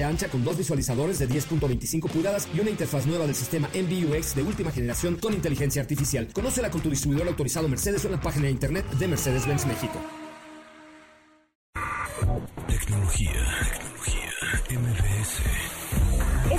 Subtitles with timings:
[0.00, 4.42] ancha con dos visualizadores de 10.25 pulgadas y una interfaz nueva del sistema MBUX de
[4.42, 6.28] última generación con inteligencia artificial.
[6.32, 10.00] Conócela con tu distribuidor autorizado Mercedes en la página de internet de Mercedes-Benz México.
[12.66, 13.32] Tecnología,
[14.66, 15.81] tecnología.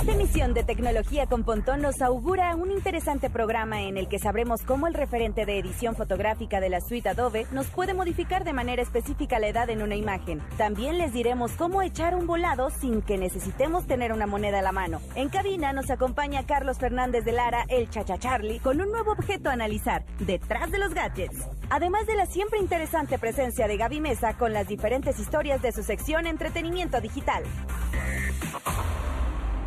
[0.04, 4.60] Esta emisión de Tecnología con Pontón nos augura un interesante programa en el que sabremos
[4.60, 8.82] cómo el referente de edición fotográfica de la suite Adobe nos puede modificar de manera
[8.82, 10.42] específica la edad en una imagen.
[10.58, 14.72] También les diremos cómo echar un volado sin que necesitemos tener una moneda a la
[14.72, 15.00] mano.
[15.14, 19.48] En cabina nos acompaña Carlos Fernández de Lara, el Chacha Charlie, con un nuevo objeto
[19.48, 21.48] a analizar, detrás de los gadgets.
[21.70, 25.82] Además de la siempre interesante presencia de Gaby Mesa con las diferentes historias de su
[25.82, 27.42] sección Entretenimiento Digital.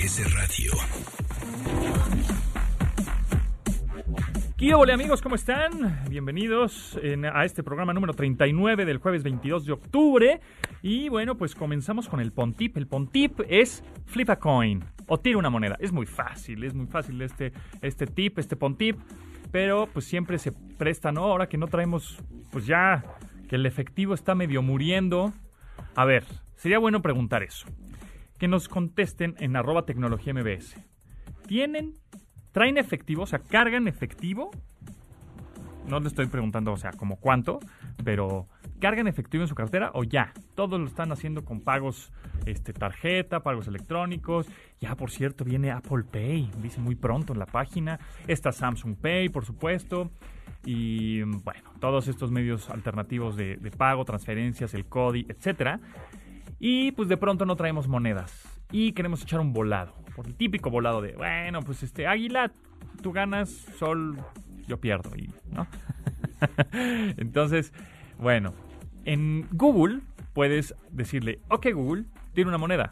[0.00, 0.72] MBS Radio.
[4.56, 5.20] ¿Qué hola amigos?
[5.20, 6.04] ¿Cómo están?
[6.08, 6.98] Bienvenidos
[7.32, 10.40] a este programa número 39 del jueves 22 de octubre.
[10.80, 12.78] Y bueno, pues comenzamos con el Pontip.
[12.78, 15.76] El Pontip es flip a coin o tira una moneda.
[15.80, 18.98] Es muy fácil, es muy fácil este, este tip, este Pontip.
[19.50, 21.24] Pero pues siempre se presta, ¿no?
[21.24, 22.18] Ahora que no traemos,
[22.50, 23.04] pues ya
[23.48, 25.34] que el efectivo está medio muriendo.
[25.94, 26.24] A ver,
[26.56, 27.66] sería bueno preguntar eso
[28.40, 30.74] que nos contesten en arroba tecnología MBS.
[31.46, 31.96] ¿Tienen,
[32.52, 34.50] traen efectivo, o sea, cargan efectivo?
[35.86, 37.60] No le estoy preguntando, o sea, como cuánto,
[38.02, 38.48] pero
[38.80, 40.32] ¿cargan efectivo en su cartera o ya?
[40.54, 42.12] Todos lo están haciendo con pagos
[42.46, 44.48] este, tarjeta, pagos electrónicos.
[44.80, 48.00] Ya, por cierto, viene Apple Pay, dice muy pronto en la página.
[48.26, 50.10] Está Samsung Pay, por supuesto.
[50.64, 55.78] Y bueno, todos estos medios alternativos de, de pago, transferencias, el CODI, etcétera.
[56.60, 58.60] Y pues de pronto no traemos monedas.
[58.70, 59.94] Y queremos echar un volado.
[60.14, 62.52] Por el típico volado de, bueno, pues este, águila,
[63.02, 63.48] tú ganas,
[63.78, 64.18] sol,
[64.68, 65.16] yo pierdo.
[65.16, 65.66] Y, ¿no?
[67.16, 67.72] Entonces,
[68.18, 68.52] bueno,
[69.04, 70.00] en Google
[70.34, 72.04] puedes decirle, ok Google,
[72.34, 72.90] tiene una moneda.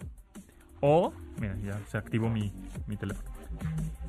[0.80, 2.52] O, mira, ya se activó mi,
[2.86, 3.28] mi teléfono.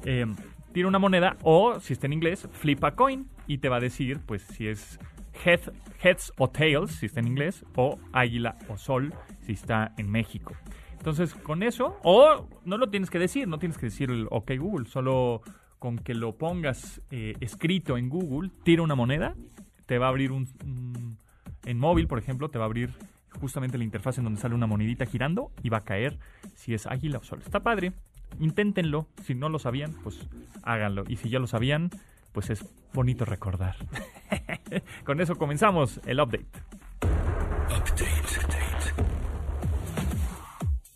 [0.05, 0.25] Eh,
[0.71, 3.79] tiene una moneda o, si está en inglés, flip a coin y te va a
[3.79, 4.99] decir, pues, si es
[5.45, 10.53] heads o tails, si está en inglés, o águila o sol, si está en México.
[10.97, 14.51] Entonces, con eso, o no lo tienes que decir, no tienes que decir el OK
[14.57, 15.41] Google, solo
[15.79, 19.33] con que lo pongas eh, escrito en Google, tira una moneda,
[19.85, 20.47] te va a abrir un,
[21.65, 22.93] En móvil, por ejemplo, te va a abrir
[23.39, 26.19] justamente la interfaz en donde sale una monedita girando y va a caer
[26.55, 27.39] si es águila o sol.
[27.43, 27.93] Está padre,
[28.39, 29.07] inténtenlo.
[29.23, 30.27] Si no lo sabían, pues
[30.63, 31.05] háganlo.
[31.07, 31.89] Y si ya lo sabían,
[32.31, 33.75] pues es bonito recordar.
[35.05, 36.47] Con eso comenzamos el update.
[37.67, 38.19] Update.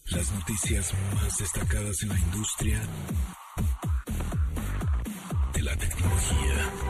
[0.05, 2.79] Las noticias más destacadas en la industria
[5.53, 6.82] de la tecnología.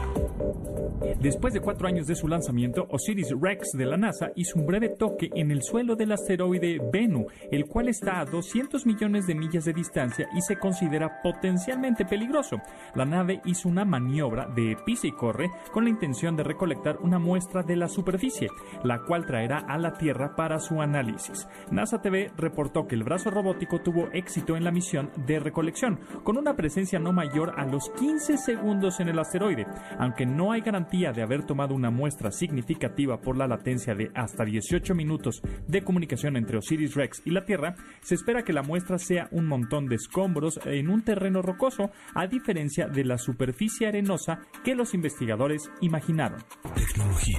[1.24, 4.90] Después de cuatro años de su lanzamiento, Osiris Rex de la NASA hizo un breve
[4.90, 9.64] toque en el suelo del asteroide Bennu, el cual está a 200 millones de millas
[9.64, 12.58] de distancia y se considera potencialmente peligroso.
[12.94, 17.18] La nave hizo una maniobra de pisa y corre con la intención de recolectar una
[17.18, 18.50] muestra de la superficie,
[18.82, 21.48] la cual traerá a la Tierra para su análisis.
[21.70, 26.36] NASA TV reportó que el brazo robótico tuvo éxito en la misión de recolección, con
[26.36, 29.66] una presencia no mayor a los 15 segundos en el asteroide,
[29.98, 34.44] aunque no hay garantía de haber tomado una muestra significativa por la latencia de hasta
[34.44, 38.98] 18 minutos de comunicación entre Osiris Rex y la Tierra, se espera que la muestra
[38.98, 44.40] sea un montón de escombros en un terreno rocoso, a diferencia de la superficie arenosa
[44.64, 46.40] que los investigadores imaginaron.
[46.74, 47.38] Tecnología,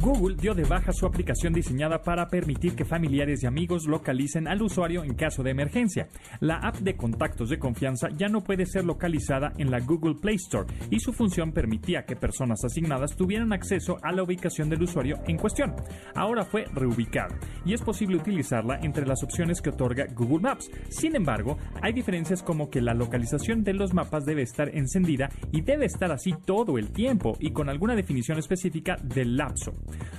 [0.07, 4.63] Google dio de baja su aplicación diseñada para permitir que familiares y amigos localicen al
[4.63, 6.07] usuario en caso de emergencia.
[6.39, 10.37] La app de contactos de confianza ya no puede ser localizada en la Google Play
[10.37, 15.17] Store y su función permitía que personas asignadas tuvieran acceso a la ubicación del usuario
[15.27, 15.75] en cuestión.
[16.15, 20.71] Ahora fue reubicada y es posible utilizarla entre las opciones que otorga Google Maps.
[20.89, 25.63] Sin embargo, hay diferencias como que la localización de los mapas debe estar encendida y
[25.63, 29.73] debe estar así todo el tiempo y con alguna definición específica del lapso.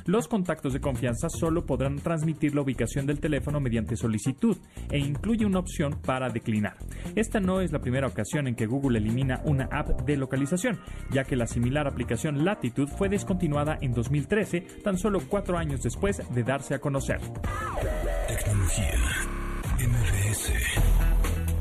[0.05, 4.57] Los contactos de confianza solo podrán transmitir la ubicación del teléfono mediante solicitud
[4.89, 6.77] e incluye una opción para declinar.
[7.15, 10.79] Esta no es la primera ocasión en que Google elimina una app de localización,
[11.11, 16.21] ya que la similar aplicación Latitude fue descontinuada en 2013, tan solo cuatro años después
[16.33, 17.19] de darse a conocer.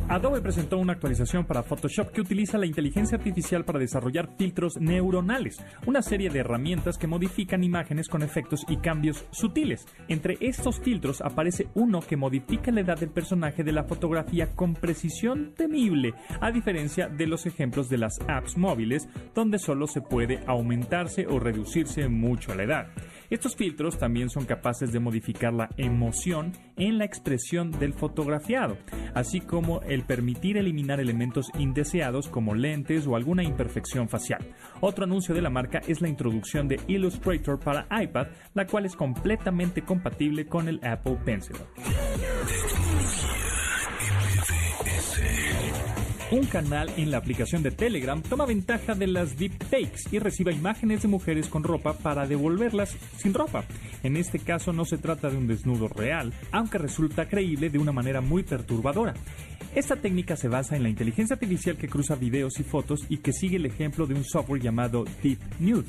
[0.09, 5.57] Adobe presentó una actualización para Photoshop que utiliza la inteligencia artificial para desarrollar filtros neuronales,
[5.85, 9.85] una serie de herramientas que modifican imágenes con efectos y cambios sutiles.
[10.07, 14.75] Entre estos filtros aparece uno que modifica la edad del personaje de la fotografía con
[14.75, 20.41] precisión temible, a diferencia de los ejemplos de las apps móviles, donde solo se puede
[20.47, 22.87] aumentarse o reducirse mucho la edad.
[23.29, 28.79] Estos filtros también son capaces de modificar la emoción en la expresión del fotografiado,
[29.15, 34.55] así como el permitir eliminar elementos indeseados como lentes o alguna imperfección facial.
[34.81, 38.97] Otro anuncio de la marca es la introducción de Illustrator para iPad, la cual es
[38.97, 41.57] completamente compatible con el Apple Pencil.
[46.33, 51.03] Un canal en la aplicación de Telegram toma ventaja de las deepfakes y recibe imágenes
[51.03, 53.65] de mujeres con ropa para devolverlas sin ropa.
[54.03, 57.93] En este caso no se trata de un desnudo real, aunque resulta creíble de una
[57.93, 59.15] manera muy perturbadora.
[59.77, 63.35] Esta técnica se basa en la inteligencia artificial que cruza videos y fotos y que
[63.35, 65.85] sigue el ejemplo de un software llamado Deep Nude.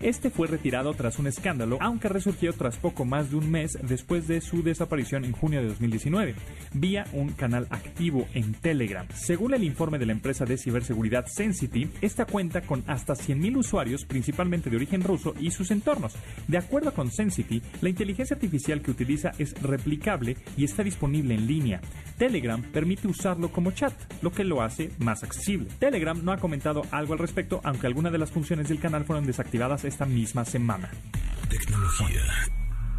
[0.00, 4.26] Este fue retirado tras un escándalo, aunque resurgió tras poco más de un mes después
[4.28, 6.34] de su desaparición en junio de 2019,
[6.72, 9.06] vía un canal activo en Telegram.
[9.14, 14.04] Según el informe de la empresa de ciberseguridad Sensity, esta cuenta con hasta 100.000 usuarios,
[14.04, 16.14] principalmente de origen ruso, y sus entornos.
[16.48, 21.46] De acuerdo con Sensity, la inteligencia artificial que utiliza es replicable y está disponible en
[21.46, 21.80] línea.
[22.18, 25.68] Telegram permite usarlo como chat, lo que lo hace más accesible.
[25.78, 29.26] Telegram no ha comentado algo al respecto, aunque algunas de las funciones del canal fueron
[29.26, 30.90] desactivadas esta misma semana.
[31.48, 32.22] Tecnología.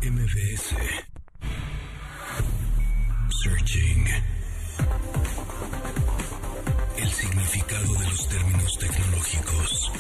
[0.02, 0.76] MBS.
[3.44, 4.06] Searching.
[6.98, 9.92] El significado de los términos tecnológicos.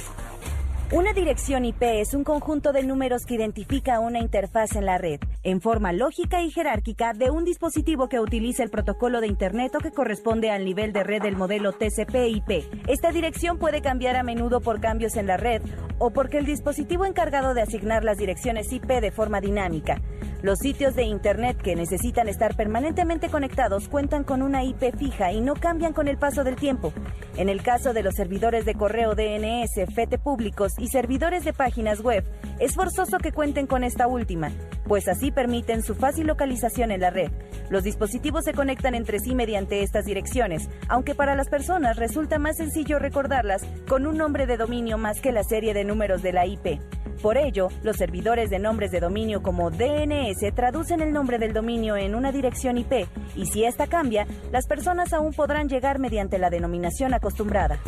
[0.91, 5.19] Una dirección IP es un conjunto de números que identifica una interfaz en la red,
[5.45, 9.79] en forma lógica y jerárquica de un dispositivo que utiliza el protocolo de Internet o
[9.79, 12.65] que corresponde al nivel de red del modelo TCP/IP.
[12.87, 15.61] Esta dirección puede cambiar a menudo por cambios en la red
[15.99, 20.01] o porque el dispositivo encargado de asignar las direcciones IP de forma dinámica.
[20.45, 25.41] Los sitios de Internet que necesitan estar permanentemente conectados cuentan con una IP fija y
[25.41, 26.93] no cambian con el paso del tiempo.
[27.35, 32.01] En el caso de los servidores de correo DNS, FETE públicos y servidores de páginas
[32.01, 32.23] web,
[32.59, 34.51] es forzoso que cuenten con esta última,
[34.87, 37.31] pues así permiten su fácil localización en la red.
[37.71, 42.57] Los dispositivos se conectan entre sí mediante estas direcciones, aunque para las personas resulta más
[42.57, 46.45] sencillo recordarlas con un nombre de dominio más que la serie de números de la
[46.45, 46.79] IP.
[47.21, 51.95] Por ello, los servidores de nombres de dominio como DNS traducen el nombre del dominio
[51.95, 56.49] en una dirección IP y si esta cambia, las personas aún podrán llegar mediante la
[56.49, 57.79] denominación acostumbrada.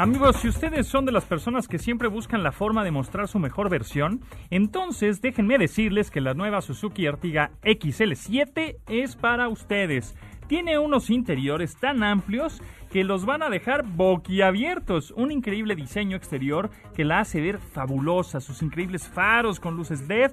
[0.00, 3.38] Amigos, si ustedes son de las personas que siempre buscan la forma de mostrar su
[3.38, 10.16] mejor versión, entonces déjenme decirles que la nueva Suzuki Ertiga XL7 es para ustedes.
[10.46, 15.12] Tiene unos interiores tan amplios que los van a dejar boquiabiertos.
[15.12, 18.40] Un increíble diseño exterior que la hace ver fabulosa.
[18.40, 20.32] Sus increíbles faros con luces LED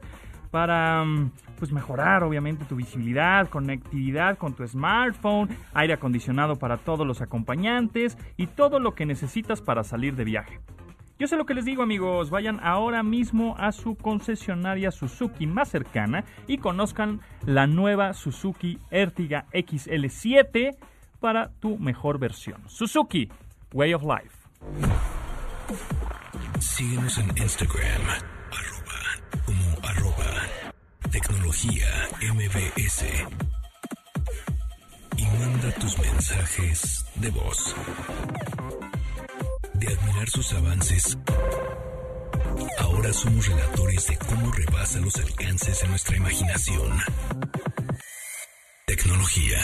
[0.52, 7.06] para mm, pues mejorar obviamente tu visibilidad, conectividad con tu smartphone, aire acondicionado para todos
[7.06, 10.60] los acompañantes y todo lo que necesitas para salir de viaje.
[11.20, 15.70] Yo sé lo que les digo amigos, vayan ahora mismo a su concesionaria Suzuki más
[15.70, 20.78] cercana y conozcan la nueva Suzuki Ertiga XL7
[21.20, 22.62] para tu mejor versión.
[22.68, 23.30] Suzuki,
[23.74, 24.36] Way of Life.
[26.60, 28.02] Síguenos en Instagram,
[28.52, 30.42] arroba, como arroba,
[31.12, 31.88] tecnología
[32.22, 33.06] MBS.
[35.18, 37.76] Y manda tus mensajes de voz.
[39.74, 41.18] De admirar sus avances,
[42.80, 47.00] ahora somos relatores de cómo rebasa los alcances de nuestra imaginación.
[48.86, 49.60] Tecnología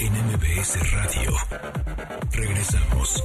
[0.00, 1.34] en MBS Radio.
[2.32, 3.22] Regresamos.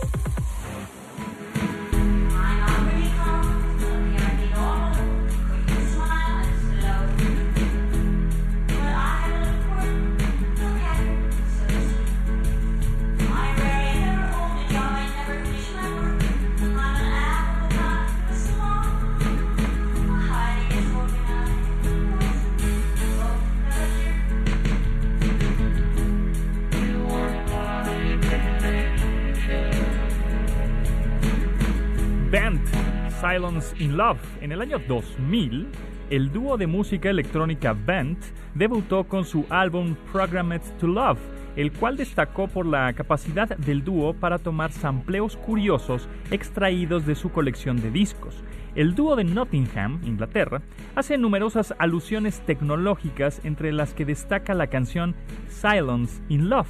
[32.34, 32.66] Band,
[33.22, 34.18] Silence in Love.
[34.42, 35.68] En el año 2000,
[36.10, 38.18] el dúo de música electrónica Band
[38.56, 41.20] debutó con su álbum Programmed to Love,
[41.56, 47.32] el cual destacó por la capacidad del dúo para tomar sampleos curiosos extraídos de su
[47.32, 48.44] colección de discos.
[48.74, 50.64] El dúo de Nottingham, Inglaterra,
[50.96, 55.14] hace numerosas alusiones tecnológicas entre las que destaca la canción
[55.50, 56.68] Silence in Love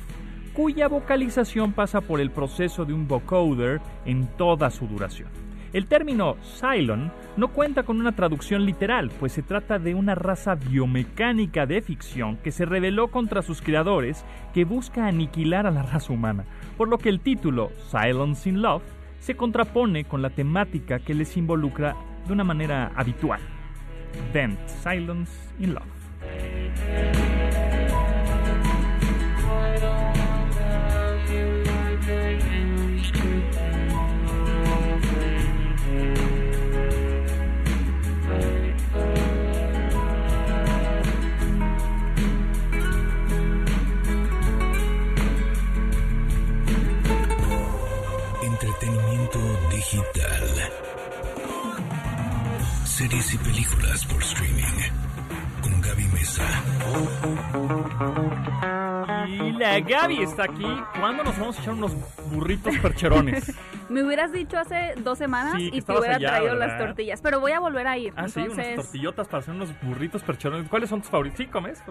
[0.53, 5.42] cuya vocalización pasa por el proceso de un vocoder en toda su duración.
[5.74, 10.53] El término Cylon no cuenta con una traducción literal, pues se trata de una raza
[10.53, 16.13] biomecánica de ficción que se rebeló contra sus creadores que busca aniquilar a la raza
[16.13, 16.46] humana,
[16.77, 18.84] por lo que el título Silence in Love
[19.20, 21.96] se contrapone con la temática que les involucra
[22.27, 23.42] de una manera habitual.
[24.32, 27.32] Vent Silence in Love.
[49.93, 50.71] Digital.
[52.85, 54.63] Series y películas por streaming.
[55.62, 56.43] Con Gaby Mesa.
[59.27, 60.65] Y la Gaby está aquí.
[61.00, 61.91] ¿Cuándo nos vamos a echar unos
[62.31, 63.51] burritos percherones?
[63.93, 66.67] Me hubieras dicho hace dos semanas Sí, y te hubiera allá, traído ¿verdad?
[66.67, 67.21] las tortillas.
[67.21, 68.13] Pero voy a volver a ir.
[68.15, 70.67] Ah, sí, unas tortillotas para hacer unos burritos percherones.
[70.69, 71.38] ¿Cuáles son tus favoritos?
[71.38, 71.81] ¿Sí comes?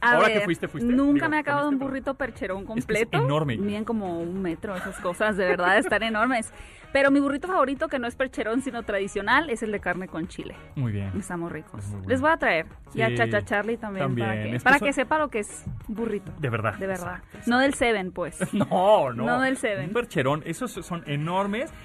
[0.00, 0.92] A Ahora ver, que fuiste, fuiste.
[0.92, 3.18] Nunca Digo, me ha acabado un burrito percherón Es que es completo.
[3.24, 3.56] enorme.
[3.56, 6.52] Miden como un metro esas cosas, de verdad, están enormes.
[6.92, 10.28] Pero mi burrito favorito, que no es percherón, sino tradicional, es el de carne con
[10.28, 10.54] chile.
[10.76, 11.10] Muy bien.
[11.18, 11.80] Están muy ricos.
[11.80, 12.08] Es muy bueno.
[12.08, 12.66] Les voy a traer.
[12.94, 14.56] Y a Sí, Chacha Charlie también, para, también.
[14.56, 16.32] que para que sepa lo que es burrito.
[16.38, 16.74] De verdad.
[16.76, 17.16] De verdad.
[17.24, 18.38] Exacto, No del Seven, pues.
[18.54, 19.24] No, no.
[19.26, 19.88] No del Seven.
[19.88, 21.25] Un percherón, esos son enormes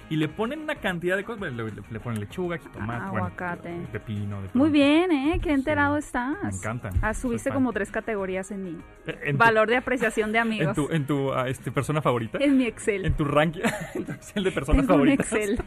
[0.09, 1.51] y le ponen una cantidad de cosas.
[1.53, 3.73] Le, le ponen lechuga, jitomate, bueno, Aguacate.
[3.91, 4.41] pepino.
[4.41, 5.39] de Muy bien, ¿eh?
[5.41, 6.41] Qué enterado Sí, estás.
[6.43, 6.93] me encantan.
[7.01, 8.69] Ah, subiste como tres categorías en mi
[9.07, 10.75] Eh, en tu- valor de apreciación de En amigos.
[10.75, 12.37] tu, en tu ah, este, persona favorita.
[12.39, 13.05] En mi Excel.
[13.05, 13.61] En tu ranking.
[13.95, 15.31] en tu Excel de personas Tengo un favoritas.
[15.33, 15.59] Excel.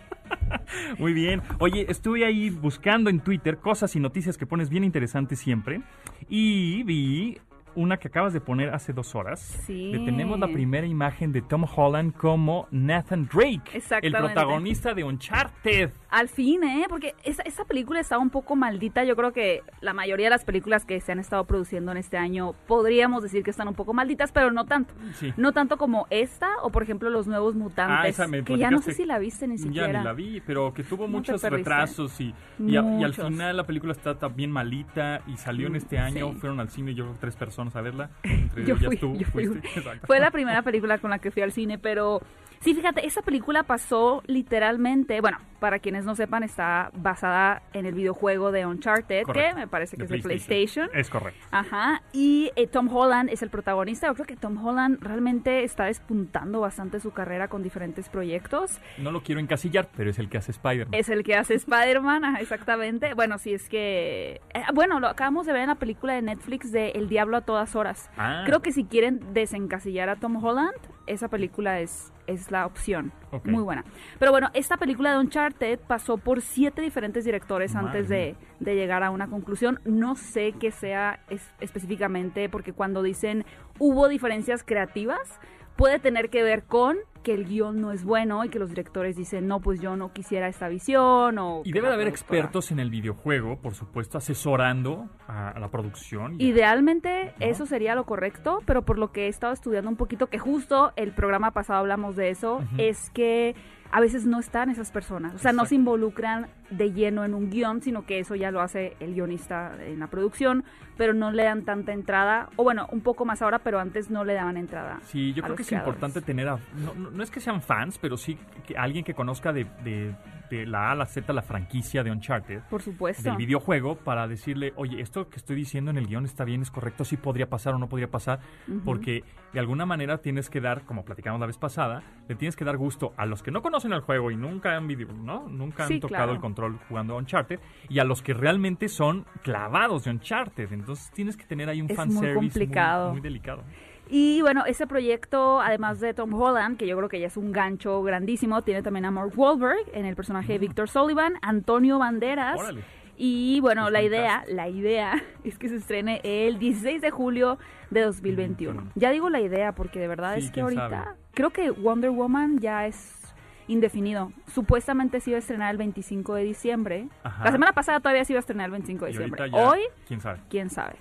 [0.98, 1.42] Muy bien.
[1.58, 5.82] Oye, estuve ahí buscando en Twitter cosas y noticias que pones bien interesantes siempre.
[6.28, 7.38] Y vi
[7.76, 9.40] una que acabas de poner hace dos horas.
[9.66, 9.90] Sí.
[9.92, 13.82] Que tenemos la primera imagen de Tom Holland como Nathan Drake.
[14.02, 15.90] El protagonista de Uncharted.
[16.10, 16.86] Al fin, ¿eh?
[16.88, 19.02] Porque esa, esa película estaba un poco maldita.
[19.04, 22.16] Yo creo que la mayoría de las películas que se han estado produciendo en este
[22.16, 24.94] año podríamos decir que están un poco malditas, pero no tanto.
[25.14, 25.32] Sí.
[25.36, 27.96] No tanto como esta o, por ejemplo, Los Nuevos Mutantes.
[27.98, 29.98] Ah, esa me que ya no sé si la viste ni Ya siquiera.
[29.98, 33.26] ni la vi, pero que tuvo No muchos retrasos y, y, a- y al Muchos.
[33.28, 36.32] final la película está también malita y salió en este año.
[36.32, 36.38] sí.
[36.40, 38.10] Fueron al cine yo creo tres personas a verla.
[38.22, 39.46] Entre Yo ellas fui, tú yo fui.
[39.46, 39.68] fuiste.
[39.78, 40.06] Exacto.
[40.06, 42.20] Fue la primera película con la que fui al cine, pero
[42.60, 47.94] sí, fíjate, esa película pasó literalmente, bueno, para quienes no sepan, está basada en el
[47.94, 49.54] videojuego de Uncharted, Correcto.
[49.54, 50.90] que me parece que De es de PlayStation.
[50.92, 51.40] Es correcto.
[51.50, 54.06] Ajá, y eh, Tom Holland es el protagonista.
[54.08, 58.78] Yo creo que Tom Holland realmente está despuntando bastante su carrera con diferentes proyectos.
[58.98, 60.92] No lo quiero encasillar, pero es el que hace Spider-Man.
[60.94, 63.14] Es el que hace Spider-Man, ajá, exactamente.
[63.14, 64.42] Bueno, sí, es que...
[64.52, 67.40] eh, bueno, lo acabamos de ver en la película de Netflix de El Diablo a
[67.40, 68.10] todas horas.
[68.18, 68.42] Ah.
[68.44, 70.74] Creo que si quieren desencasillar a Tom Holland,
[71.06, 73.12] esa película es, es la opción.
[73.44, 73.84] Muy buena.
[74.18, 78.74] Pero bueno, esta película de Uncharted pasó por siete diferentes directores Madre antes de, de
[78.74, 79.80] llegar a una conclusión.
[79.84, 83.44] No sé qué sea es- específicamente, porque cuando dicen
[83.78, 85.40] hubo diferencias creativas,
[85.76, 89.16] puede tener que ver con que el guion no es bueno y que los directores
[89.16, 91.62] dicen, no, pues yo no quisiera esta visión o...
[91.64, 95.68] Y debe de haber productora- expertos en el videojuego, por supuesto, asesorando a, a la
[95.70, 96.36] producción.
[96.38, 97.46] y Idealmente ¿No?
[97.46, 100.92] eso sería lo correcto, pero por lo que he estado estudiando un poquito, que justo
[100.96, 103.54] el programa pasado hablamos de eso, es que
[103.90, 107.50] a veces no están esas personas, o sea, no se involucran de lleno en un
[107.50, 110.64] guion, sino que eso ya lo hace el guionista en la producción,
[110.96, 114.24] pero no le dan tanta entrada, o bueno, un poco más ahora, pero antes no
[114.24, 114.98] le daban entrada.
[115.02, 115.94] Sí, yo creo que es creadores.
[115.96, 116.58] importante tener a...
[116.76, 120.14] No, no- no es que sean fans, pero sí que alguien que conozca de, de
[120.50, 122.60] de la A a la Z la franquicia de Uncharted.
[122.68, 123.22] Por supuesto.
[123.22, 126.70] Del videojuego para decirle, oye, esto que estoy diciendo en el guion está bien, es
[126.70, 128.40] correcto, sí podría pasar o no podría pasar,
[128.84, 132.64] porque de alguna manera tienes que dar, como platicamos la vez pasada, le tienes que
[132.64, 135.48] dar gusto a los que no conocen el juego y nunca han, video, ¿no?
[135.48, 136.32] nunca han Sí, tocado claro.
[136.32, 137.58] el control jugando Uncharted,
[137.88, 140.72] y a los que realmente son clavados de Uncharted.
[140.72, 143.12] Entonces tienes que tener ahí un Es fanservice muy, complicado.
[143.12, 143.62] muy delicado.
[144.10, 147.52] Y bueno, ese proyecto, además de Tom Holland, que yo creo que ya es un
[147.52, 152.60] gancho grandísimo, tiene también a Mark Wahlberg en el personaje de Victor Sullivan, Antonio Banderas.
[152.60, 152.82] Órale.
[153.16, 157.58] Y bueno, la idea, la idea es que se estrene el 16 de julio
[157.90, 158.90] de 2021.
[158.94, 161.16] Ya digo la idea porque de verdad Sí, es que ahorita sabe.
[161.32, 163.23] creo que Wonder Woman ya es
[163.68, 164.32] indefinido.
[164.52, 167.08] Supuestamente se iba a estrenar el 25 de diciembre.
[167.22, 167.44] Ajá.
[167.44, 169.50] La semana pasada todavía se iba a estrenar el 25 de Y diciembre.
[169.50, 170.40] ya, Hoy quién sabe.
[170.50, 170.96] quién sabe.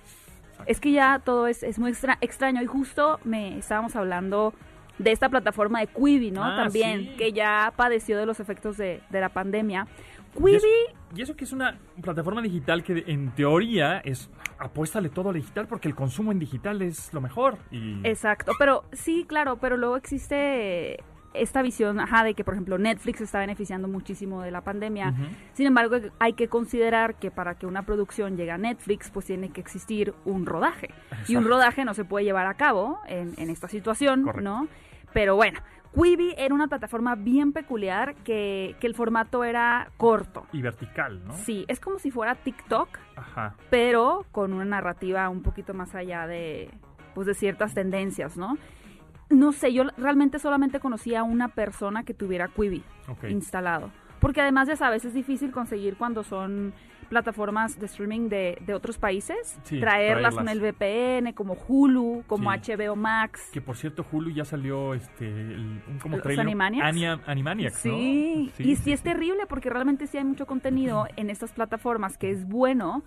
[0.66, 4.54] Es que ya todo es, es muy extra- extraño y justo me estábamos hablando
[4.98, 6.44] de esta plataforma de Quibi, ¿no?
[6.44, 7.14] Ah, También, sí.
[7.18, 9.88] que ya padeció de los efectos de, de la pandemia.
[10.34, 10.66] Y Quibi, eso,
[11.16, 15.66] y eso que es una plataforma digital que en teoría es apuéstale todo a digital
[15.66, 17.58] porque el consumo en digital es lo mejor.
[17.72, 21.02] Y exacto, pero sí, claro, pero luego existe
[21.34, 25.14] esta visión, ajá, de que por ejemplo Netflix está beneficiando muchísimo de la pandemia.
[25.52, 29.50] Sin embargo, hay que considerar que para que una producción llegue a Netflix, pues tiene
[29.50, 30.88] que existir un rodaje.
[31.28, 34.42] Y un rodaje no se puede llevar a cabo en, en esta situación, Correcto.
[34.42, 34.68] ¿no?
[35.12, 35.60] Pero bueno,
[35.94, 40.44] Quibi era una plataforma bien peculiar que, que el formato era corto.
[40.52, 41.34] y vertical, ¿no?
[41.34, 43.54] Sí, es como si fuera TikTok, Ajá.
[43.70, 46.68] pero con una narrativa un poquito más allá de,
[47.14, 48.58] pues, de ciertas tendencias, ¿no?
[49.30, 52.82] No sé, yo realmente solamente conocía a una persona que tuviera Quibi
[53.28, 53.90] instalado.
[54.20, 56.72] Porque además ya sabes, es difícil conseguir cuando son
[57.10, 60.34] plataformas de streaming de, de otros países, Sí, traerlas traerlas.
[60.34, 62.72] con el VPN, como Hulu, como Sí.
[62.72, 63.50] HBO Max.
[63.52, 66.46] Que por cierto, Hulu ya salió este el- un como ¿Los trailer.
[66.46, 66.86] Animaniacs?
[66.88, 67.92] Ania- Animaniacs, ¿no?
[67.98, 72.30] Sí, y sí, es terrible porque realmente sí hay mucho contenido en estas plataformas que
[72.30, 73.02] es bueno,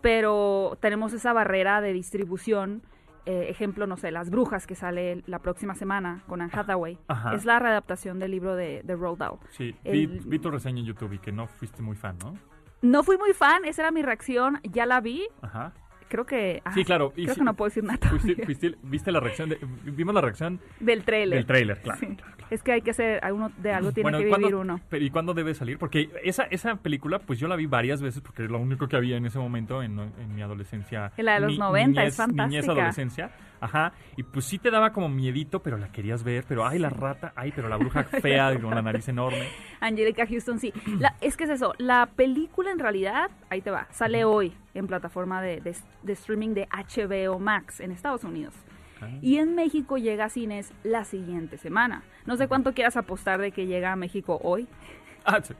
[0.00, 2.82] pero tenemos esa barrera de distribución.
[3.26, 6.98] Eh, ejemplo, no sé, Las Brujas que sale la próxima semana con Anne Hathaway.
[7.08, 7.34] Ajá.
[7.34, 9.38] Es la readaptación del libro de, de Roald Dahl.
[9.50, 12.34] Sí, El- vi, vi tu reseña en YouTube y que no fuiste muy fan, ¿no?
[12.82, 15.72] No fui muy fan, esa era mi reacción, ya la vi, Ajá.
[16.08, 16.60] Creo que...
[16.64, 17.10] ah, Sí, claro.
[17.14, 20.60] Creo que no puedo decir nada fuiste- fuiste- viste la reacción, de- vimos la reacción
[20.80, 21.38] del trailer.
[21.38, 22.00] del trailer, claro.
[22.00, 22.06] Sí.
[22.06, 22.48] claro, claro.
[22.50, 24.80] Es que hay que hacer, uno, de algo tiene Bueno, que ¿y cuándo- vivir uno.
[24.88, 25.78] pero ¿Y cuándo debe salir?
[25.78, 28.96] Porque esa, esa película, pues yo la vi varias veces porque es lo único que
[28.96, 31.12] había en ese momento en, en mi adolescencia.
[31.16, 32.46] La de los Ni- 90, es niñez- fantástica.
[32.46, 33.30] Niñez, adolescencia.
[33.60, 33.92] Ajá.
[34.18, 36.44] Y pues sí te daba como miedito, pero la querías ver.
[36.46, 39.48] Pero, ay, la rata, ay, pero la bruja fea con la nariz enorme.
[39.80, 40.72] Angelica Houston, sí.
[40.98, 44.86] La- es que es eso, la película en realidad, ahí te va, sale hoy en
[44.86, 48.54] plataforma de, de- de streaming de HBO Max en Estados Unidos.
[49.20, 52.04] Y en México llega a cines la siguiente semana.
[52.24, 54.66] No sé cuánto quieras apostar de que llega a México hoy.
[55.26, 55.54] Ah, sí.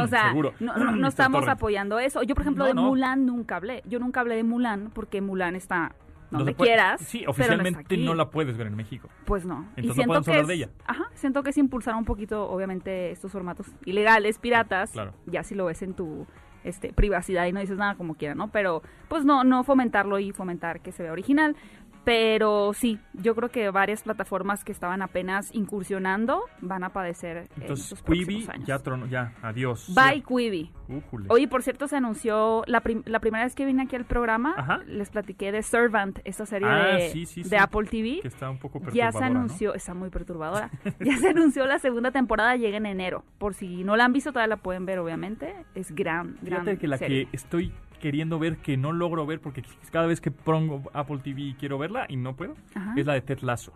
[0.00, 0.54] O sea, Seguro.
[0.60, 1.58] no, no- no estamos Torrent.
[1.58, 2.22] apoyando eso.
[2.22, 2.82] Yo, por ejemplo, No, de no.
[2.82, 3.82] Mulan nunca hablé.
[3.86, 5.96] Yo nunca hablé de Mulan porque Mulan está
[6.30, 7.00] No donde se puede- quieras.
[7.00, 9.08] Sí, pero no, oficialmente no la puedes ver en México.
[9.24, 9.66] Pues no.
[9.74, 10.68] Entonces no podemos que hablar es, de ella.
[10.86, 14.92] Ajá, siento que es impulsar un poquito, obviamente, estos formatos ilegales, piratas.
[14.92, 15.12] Claro.
[15.26, 16.24] Ya si lo ves en tu
[16.64, 18.48] este, privacidad y no dices nada como quiera, ¿no?
[18.48, 21.56] Pero, pues no, no fomentarlo y fomentar que se vea original.
[22.04, 27.62] Pero sí, yo creo que varias plataformas que estaban apenas incursionando van a padecer en
[27.62, 28.66] Entonces, estos Quibi años.
[28.66, 29.92] ya tronó, ya, adiós.
[29.94, 30.70] Bye Quibi.
[30.88, 31.26] Újule.
[31.30, 34.54] Oye, por cierto, se anunció la, prim- la primera vez que vine aquí al programa,
[34.56, 34.80] Ajá.
[34.86, 37.56] les platiqué de Servant, esta serie Ah, de, sí, sí, de sí.
[37.56, 38.20] Apple TV.
[38.20, 39.38] Que está un poco Ya perturbadora, se ¿no?
[39.40, 40.70] anunció, está muy perturbadora.
[41.00, 43.24] ya se anunció la segunda temporada, llega en enero.
[43.38, 45.54] Por si no la han visto, todavía la pueden ver, obviamente.
[45.74, 47.26] Es gran, gran Fíjate que la serie.
[47.30, 47.72] que estoy
[48.04, 52.04] queriendo ver, que no logro ver, porque cada vez que pongo Apple TV quiero verla
[52.06, 52.92] y no puedo, Ajá.
[52.98, 53.72] es la de Ted Lasso.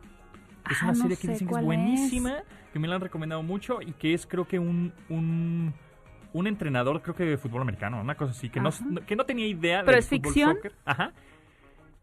[0.70, 3.42] Es Ah, una no serie que dicen que es buenísima, que me la han recomendado
[3.42, 5.72] mucho y que es creo que un, un,
[6.34, 8.68] un entrenador, creo que de fútbol americano, una cosa así, que, no,
[9.06, 10.56] que no tenía idea es fútbol ficción.
[10.56, 10.72] soccer.
[10.84, 11.12] Ajá.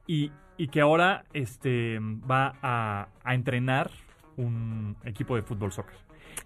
[0.08, 3.92] Y, y que ahora este, va a, a entrenar
[4.36, 5.96] un equipo de fútbol soccer.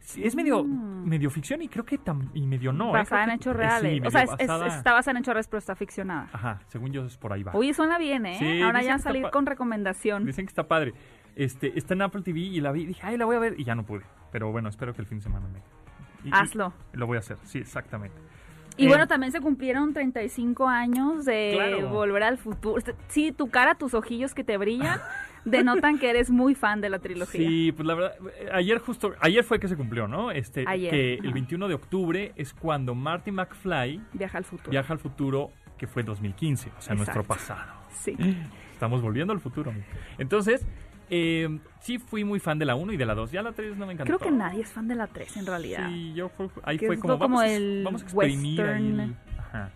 [0.02, 1.08] Sí, es medio, Mm.
[1.08, 2.90] medio ficción y creo que tam- y medio no.
[2.90, 2.94] ¿eh?
[2.94, 3.92] basada Creo en hechos eh, reales.
[4.02, 6.30] sí, o sea, es- es- basada- está basada en hechos reales, pero está ficcionada.
[6.34, 7.52] Ajá, según yo es por ahí va.
[7.54, 8.36] Oye, suena bien, ¿eh?
[8.40, 10.26] Sí, Ahora ya salir con recomendación.
[10.26, 10.94] Dicen que está padre.
[11.36, 13.56] Este, está en Apple TV y la vi y dije, ay, la voy a ver
[13.58, 14.02] y ya no pude.
[14.32, 15.60] Pero bueno, espero que el fin de semana me...
[16.26, 16.74] y- y- Hazlo.
[16.94, 18.18] lo voy a hacer, sí, exactamente.
[18.78, 21.90] Y Eh, bueno, también se cumplieron 35 años de Claro.
[21.90, 22.82] volver al futuro.
[23.10, 25.00] Sí, tu cara, tus ojillos que te brillan,
[25.50, 27.40] denotan que eres muy fan de la trilogía.
[27.48, 28.14] Sí, pues la verdad,
[28.54, 30.32] ayer justo, ayer fue que se cumplió, ¿no?
[30.32, 34.72] Este, Ayer, que el 21 de octubre es cuando Marty McFly Viaja al futuro.
[34.72, 37.72] viaja al futuro, que fue 2015, o sea, nuestro pasado.
[37.92, 38.16] Sí.
[38.72, 39.74] Estamos volviendo al futuro.
[40.18, 40.66] Entonces,
[41.12, 43.32] Eh, sí fui muy fan de la 1 y de la 2.
[43.32, 44.16] Ya la 3 no me encantó.
[44.16, 45.90] Creo que nadie es fan de la 3 en realidad.
[45.90, 49.00] Sí, yo fue, ahí Que fue como, vamos, el vamos a exprimir ahí western.
[49.00, 49.72] el- Ajá.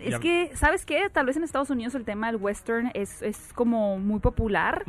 [0.00, 1.08] Es ya- que, ¿sabes qué?
[1.10, 4.84] Tal vez en Estados Unidos el tema del western es, es como muy popular,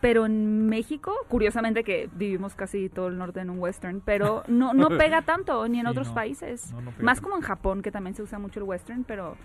[0.00, 4.72] pero en México, curiosamente que vivimos casi todo el norte en un western, pero no,
[4.74, 6.14] no pega tanto ni en Sí, otros no.
[6.14, 6.72] países.
[6.72, 7.22] No, no Más tanto.
[7.22, 9.36] como en Japón, que también se usa mucho el western, pero,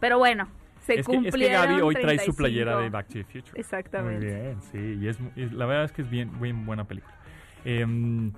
[0.00, 0.48] pero bueno,
[0.80, 2.36] se es, que, es que Gaby hoy trae su 35.
[2.36, 3.58] playera de Back to the Future.
[3.58, 4.26] Exactamente.
[4.26, 4.98] Muy bien, sí.
[5.02, 7.14] Y es, es- la verdad es que es bien, bien buena película.
[7.64, 8.32] Em,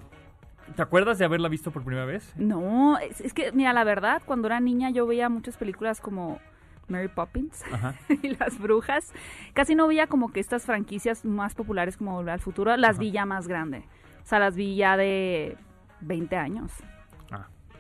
[0.75, 2.33] ¿Te acuerdas de haberla visto por primera vez?
[2.37, 6.39] No, es, es que, mira, la verdad, cuando era niña yo veía muchas películas como
[6.89, 7.95] Mary Poppins Ajá.
[8.23, 9.13] y Las Brujas.
[9.55, 13.01] Casi no veía como que estas franquicias más populares como Volver al Futuro, las Ajá.
[13.01, 13.85] vi ya más grande.
[14.25, 15.57] O sea, las vi ya de
[16.01, 16.73] 20 años.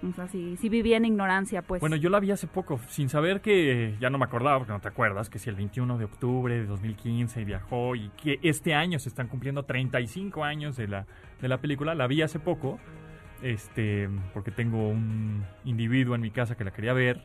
[0.02, 1.80] O sea, sí, vivía en ignorancia, pues.
[1.80, 4.80] Bueno, yo la vi hace poco, sin saber que, ya no me acordaba, porque no
[4.80, 8.98] te acuerdas, que si el 21 de octubre de 2015 viajó y que este año
[8.98, 11.06] se están cumpliendo 35 años de la,
[11.40, 12.78] de la película, la vi hace poco,
[13.42, 17.16] este, porque tengo un individuo en mi casa que la quería ver.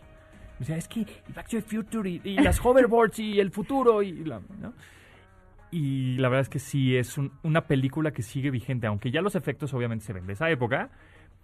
[0.53, 1.05] Me decía, es que
[1.36, 4.39] Back to the Future y, las hoverboards y el futuro y la...
[4.60, 4.73] ¿no?
[5.71, 9.21] Y la verdad es que sí, es un- una película que sigue vigente, aunque ya
[9.21, 10.89] los efectos obviamente se ven de esa época,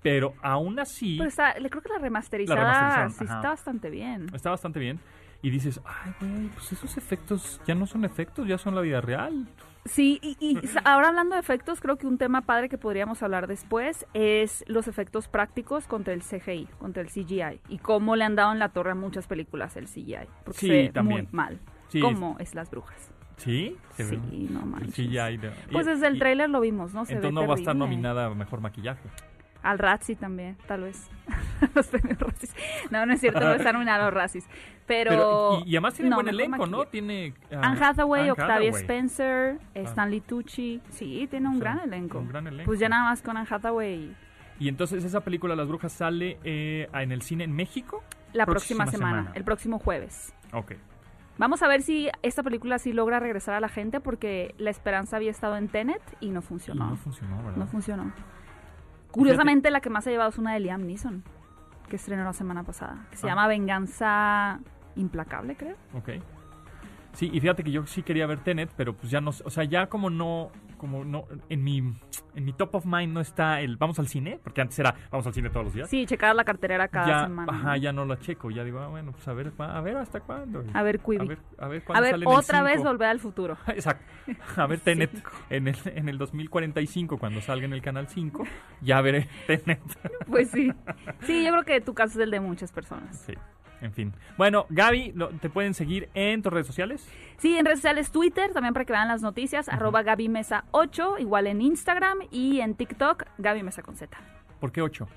[0.09, 1.17] pero aún así...
[1.17, 3.35] Pero está, le creo que la remasterizada remasterizaron, sí ajá.
[3.35, 4.27] está bastante bien.
[4.33, 4.99] Está bastante bien.
[5.41, 9.01] Y dices, ay, güey, pues esos efectos ya no son efectos, ya son la vida
[9.01, 9.47] real.
[9.85, 14.05] Sí, y, ahora hablando de efectos, creo que un tema padre que podríamos hablar después
[14.13, 18.53] es los efectos prácticos contra el CGI, contra el CGI, y cómo le han dado
[18.53, 20.27] en la torre a muchas películas el CGI.
[20.45, 21.25] Porque Sí, se ve también.
[21.25, 21.59] muy mal.
[21.89, 23.11] Sí, Como es Las Brujas.
[23.37, 23.77] ¿Sí?
[23.91, 24.95] Se ve Sí, no el manches.
[24.95, 27.05] CGI de- Pues desde el tráiler lo vimos, ¿no?
[27.05, 29.07] Se Entonces ve no va a estar nominada a Mejor Maquillaje.
[29.69, 31.09] Al Razzie también, tal vez.
[31.75, 32.55] los premios Razzies.
[32.89, 34.45] No, no es cierto, no está nominado a los Razzies.
[34.85, 35.09] Pero...
[35.11, 36.85] Pero, y, y además tiene no, buen elenco, ¿no?
[36.85, 37.33] Tiene...
[37.51, 38.81] ah, Anne Hathaway, Anne Octavia Hathaway.
[38.81, 39.79] Spencer, Ah.
[39.79, 40.81] Stanley Tucci.
[40.89, 42.19] Sí, tiene un O sea, gran elenco.
[42.19, 42.65] un gran elenco.
[42.65, 44.15] Pues ya nada más con Anne Hathaway
[44.59, 48.01] Y entonces esa película Las Brujas sale eh, en el cine en México.
[48.33, 49.31] la próxima, Próxima semana, semana.
[49.35, 50.33] el próximo jueves.
[50.53, 50.73] Ok.
[51.39, 55.17] Vamos a ver si esta película sí logra regresar a la gente porque la esperanza
[55.17, 56.89] había estado en Tenet y no Y funcionó.
[56.89, 57.57] no funcionó, ¿verdad?
[57.57, 58.11] No funcionó.
[59.17, 61.23] Curiosamente, la que más ha llevado es una de Liam Neeson,
[61.89, 63.29] que estrenó la semana pasada, que se Ah.
[63.31, 64.59] llama Venganza
[64.95, 65.75] Implacable, creo.
[65.93, 66.09] Ok.
[67.13, 69.63] Sí, y fíjate que yo sí quería ver Tenet, pero pues ya no, o sea,
[69.63, 73.77] ya como no, como no, en mi, en mi top of mind no está el
[73.77, 75.89] vamos al cine, porque antes era vamos al cine todos los días.
[75.89, 77.51] Sí, checar la cartelera cada ya, semana.
[77.51, 80.19] ajá, ya no la checo, ya digo, ah, bueno, pues a ver, a ver hasta
[80.21, 80.63] cuándo.
[80.73, 81.17] A ver, Quibi.
[81.17, 83.57] A ver, a ver, A cuándo ver, sale otra vez volver al futuro.
[83.67, 84.03] Exacto.
[84.55, 85.11] A ver Tenet
[85.49, 88.43] en el, en el 2045, cuando salga en el canal 5,
[88.81, 89.81] ya veré Tenet.
[90.27, 90.71] Pues sí.
[91.21, 93.17] Sí, yo creo que tu caso es el de muchas personas.
[93.25, 93.33] Sí,
[93.81, 94.13] en fin.
[94.37, 97.07] Bueno, Gaby, ¿te pueden seguir en tus redes sociales?
[97.37, 101.17] Sí, en redes sociales Twitter, también para que vean las noticias, arroba Gaby Mesa 8,
[101.19, 104.17] igual en Instagram y en TikTok, Gaby Mesa con Z.
[104.59, 105.07] ¿Por qué 8?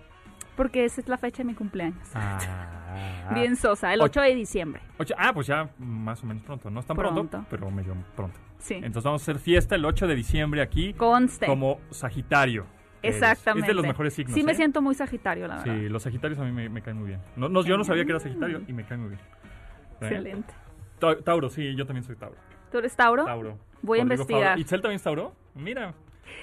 [0.56, 1.96] Porque esa es la fecha de mi cumpleaños.
[2.14, 4.82] Ah, Bien sosa, el Och- 8 de diciembre.
[4.98, 6.68] Ocho- ah, pues ya más o menos pronto.
[6.70, 7.46] No es tan pronto, Pronto.
[7.48, 8.38] pero medio pronto.
[8.58, 8.74] Sí.
[8.74, 11.46] Entonces vamos a hacer fiesta el 8 de diciembre aquí Conste.
[11.46, 12.66] como Sagitario.
[13.02, 13.66] Exactamente.
[13.66, 14.34] Es de los mejores signos.
[14.34, 14.54] Sí, me ¿eh?
[14.54, 15.74] siento muy sagitario, la verdad.
[15.74, 17.20] Sí, los Sagitarios a mí me, me caen muy bien.
[17.36, 19.20] No, no, yo no sabía que era Sagitario y me caen muy bien.
[19.20, 20.04] ¿Eh?
[20.06, 20.52] Excelente.
[20.98, 22.36] Ta- Tauro, sí, yo también soy Tauro.
[22.70, 23.24] ¿Tú eres Tauro?
[23.24, 23.58] Tauro.
[23.82, 24.42] Voy a investigar.
[24.42, 24.60] Fabra.
[24.60, 25.32] ¿Itzel también es Tauro?
[25.54, 25.94] Mira.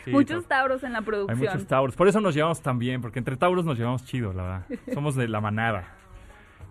[0.04, 0.76] Sí, Muchos Tauro.
[0.80, 1.40] Tauros en la Hay producción.
[1.40, 1.96] muchos Tauros.
[1.96, 4.66] Por eso nos llevamos tan bien, porque entre Tauros nos llevamos chido, la verdad.
[4.94, 5.86] Somos de la manada.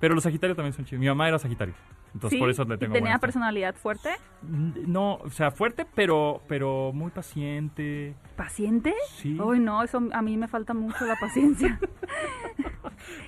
[0.00, 1.00] Pero los Sagitarios también son chidos.
[1.00, 1.74] Mi mamá era Sagitario.
[2.16, 4.08] Entonces Sí, por eso le ¿Y tengo tenía personalidad fuerte?
[4.40, 8.14] No, o sea, fuerte, pero, pero muy paciente.
[8.36, 8.94] ¿Paciente?
[9.16, 9.38] Sí.
[9.38, 11.78] Uy, no, eso a mí me falta mucho la paciencia.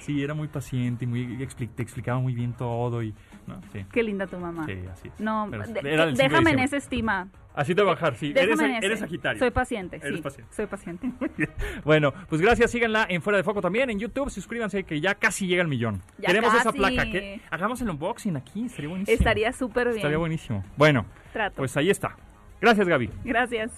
[0.01, 3.15] Sí, era muy paciente y muy, te explicaba muy bien todo y...
[3.47, 4.67] No, sí, Qué linda tu mamá.
[4.67, 5.21] sí, así es.
[5.21, 7.29] No, Pero de- era del 5 de déjame en esa estima.
[7.55, 8.33] Así te voy a bajar, sí.
[8.33, 9.39] Déjame Eres, eres Sagitario.
[9.39, 10.23] Soy paciente, Eres sí.
[10.23, 10.55] paciente.
[10.55, 11.11] Soy paciente.
[11.85, 15.47] Bueno, pues gracias, síganla en Fuera de Foco también, en YouTube, suscríbanse que ya casi
[15.47, 16.03] llega el millón.
[16.19, 16.79] Ya Queremos esa casi.
[16.79, 19.17] placa, que hagamos el unboxing aquí, estaría buenísimo.
[19.17, 19.97] Estaría súper bien.
[19.99, 20.63] Estaría buenísimo.
[20.77, 21.57] Bueno, Trato.
[21.57, 22.17] pues ahí está.
[22.61, 23.11] Gracias, Gaby.
[23.25, 23.71] Gracias.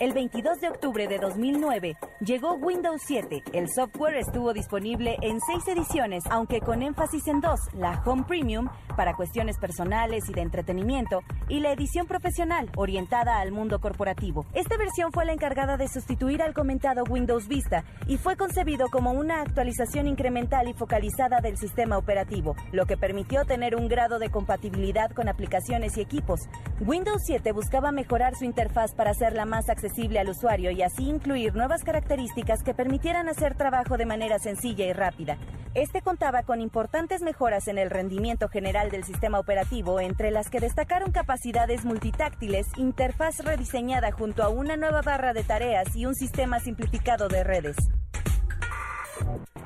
[0.00, 3.42] El 22 de octubre de 2009 llegó Windows 7.
[3.52, 8.70] El software estuvo disponible en seis ediciones, aunque con énfasis en dos, la Home Premium
[8.96, 14.46] para cuestiones personales y de entretenimiento y la edición profesional orientada al mundo corporativo.
[14.54, 19.12] Esta versión fue la encargada de sustituir al comentado Windows Vista y fue concebido como
[19.12, 24.30] una actualización incremental y focalizada del sistema operativo, lo que permitió tener un grado de
[24.30, 26.40] compatibilidad con aplicaciones y equipos.
[26.80, 31.54] Windows 7 buscaba mejorar su interfaz para hacerla más accesible al usuario y así incluir
[31.54, 35.36] nuevas características que permitieran hacer trabajo de manera sencilla y rápida.
[35.74, 40.60] Este contaba con importantes mejoras en el rendimiento general del sistema operativo, entre las que
[40.60, 46.60] destacaron capacidades multitáctiles, interfaz rediseñada junto a una nueva barra de tareas y un sistema
[46.60, 47.76] simplificado de redes.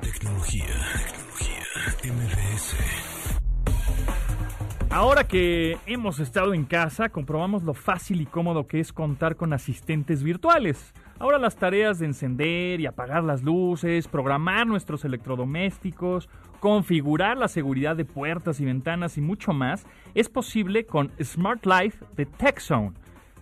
[0.01, 0.65] Tecnología,
[1.07, 1.63] tecnología,
[2.03, 2.94] MBS.
[4.95, 9.51] Ahora que hemos estado en casa, comprobamos lo fácil y cómodo que es contar con
[9.51, 10.93] asistentes virtuales.
[11.19, 16.29] Ahora las tareas de encender y apagar las luces, programar nuestros electrodomésticos,
[16.61, 22.05] configurar la seguridad de puertas y ventanas y mucho más es posible con Smart Life
[22.15, 22.93] de TechZone.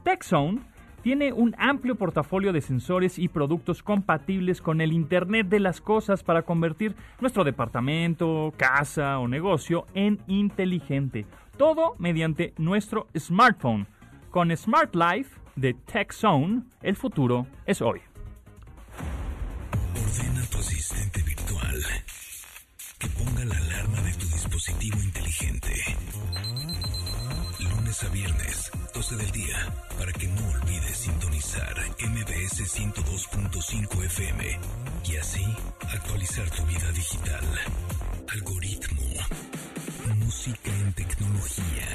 [0.03, 0.59] TechZone
[1.03, 6.23] tiene un amplio portafolio de sensores y productos compatibles con el Internet de las Cosas
[6.23, 11.25] para convertir nuestro departamento, casa o negocio en inteligente.
[11.57, 13.87] Todo mediante nuestro smartphone.
[14.31, 18.01] Con Smart Life de TechZone, el futuro es hoy.
[19.91, 21.83] Ordena a tu asistente virtual
[22.97, 25.73] que ponga la alarma de tu dispositivo inteligente.
[27.59, 34.59] Lunes a viernes, 12 del día, para que no olvides sintonizar MBS 102.5 FM
[35.05, 35.45] y así
[35.93, 37.45] actualizar tu vida digital.
[38.31, 39.03] Algoritmo.
[40.33, 41.85] Música en tecnología.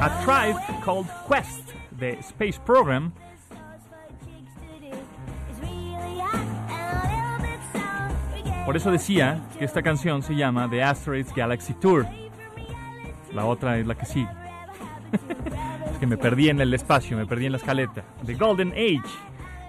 [0.00, 3.12] A Tribe Called Quest de Space Program
[8.70, 12.06] Por eso decía que esta canción se llama The Asteroids Galaxy Tour.
[13.34, 14.28] La otra es la que sigue.
[15.90, 18.04] es que me perdí en el espacio, me perdí en la escaleta.
[18.24, 19.10] The Golden Age.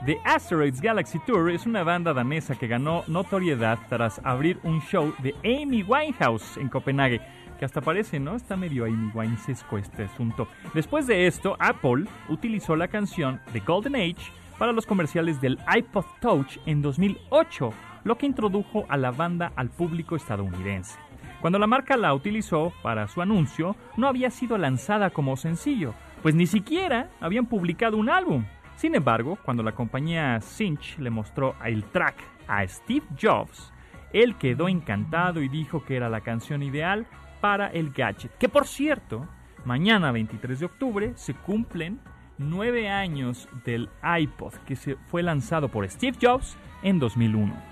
[0.06, 5.16] The Asteroids Galaxy Tour es una banda danesa que ganó notoriedad tras abrir un show
[5.18, 7.22] de Amy Winehouse en Copenhague.
[7.58, 8.36] Que hasta parece, ¿no?
[8.36, 10.48] Está medio Amy Winesesco este asunto.
[10.76, 16.06] Después de esto, Apple utilizó la canción The Golden Age para los comerciales del iPod
[16.22, 20.98] Touch en 2008 lo que introdujo a la banda al público estadounidense.
[21.42, 26.36] Cuando la marca la utilizó para su anuncio, no había sido lanzada como sencillo, pues
[26.36, 28.46] ni siquiera habían publicado un álbum.
[28.76, 32.16] Sin embargo, cuando la compañía Cinch le mostró el track
[32.48, 33.74] a Steve Jobs,
[34.14, 37.08] él quedó encantado y dijo que era la canción ideal
[37.40, 38.38] para el gadget.
[38.38, 39.28] Que por cierto,
[39.66, 42.00] mañana 23 de octubre se cumplen
[42.38, 47.70] nueve años del iPod que se fue lanzado por Steve Jobs en 2001.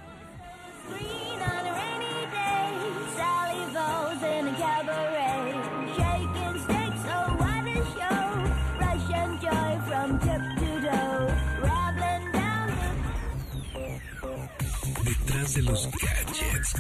[15.04, 16.74] Detrás de los gadgets.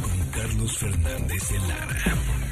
[0.00, 2.51] Con Carlos Fernández de Lara.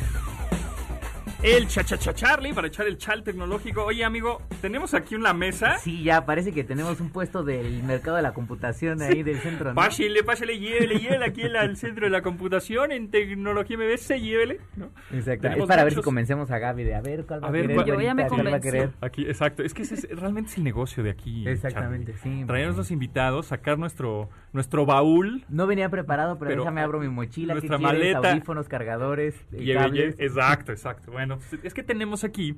[1.43, 3.83] El chachacha Charlie para echar el chal tecnológico.
[3.85, 5.79] Oye, amigo, tenemos aquí una mesa.
[5.79, 9.71] Sí, ya parece que tenemos un puesto del mercado de la computación ahí del centro.
[9.71, 9.75] ¿no?
[9.75, 14.61] Pásale, pásale, llévele, llévele aquí al centro de la computación en tecnología MBS, llévele.
[14.77, 14.91] ¿no?
[15.13, 15.41] Exacto.
[15.45, 17.53] Tenemos Es para ver si convencemos a Gaby de a ver cuál va A a,
[17.53, 17.87] ver, querer.
[17.87, 18.61] Yo ya me convenció.
[18.61, 18.91] querer.
[19.01, 19.63] Aquí, exacto.
[19.63, 21.49] Es que ese es, realmente es el negocio de aquí.
[21.49, 22.41] Exactamente, Charlie.
[22.41, 22.45] sí.
[22.47, 25.47] Traernos los invitados, sacar nuestro, nuestro baúl.
[25.49, 27.55] No venía preparado, pero, Pero, déjame abro mi mochila.
[27.55, 28.13] ¿Qué nuestra quieres?
[28.13, 28.33] maleta.
[28.33, 30.17] Audífonos, cargadores, Lleve, cables.
[30.19, 31.11] lleve- exacto, exacto.
[31.13, 32.57] Bueno, pues, es que tenemos aquí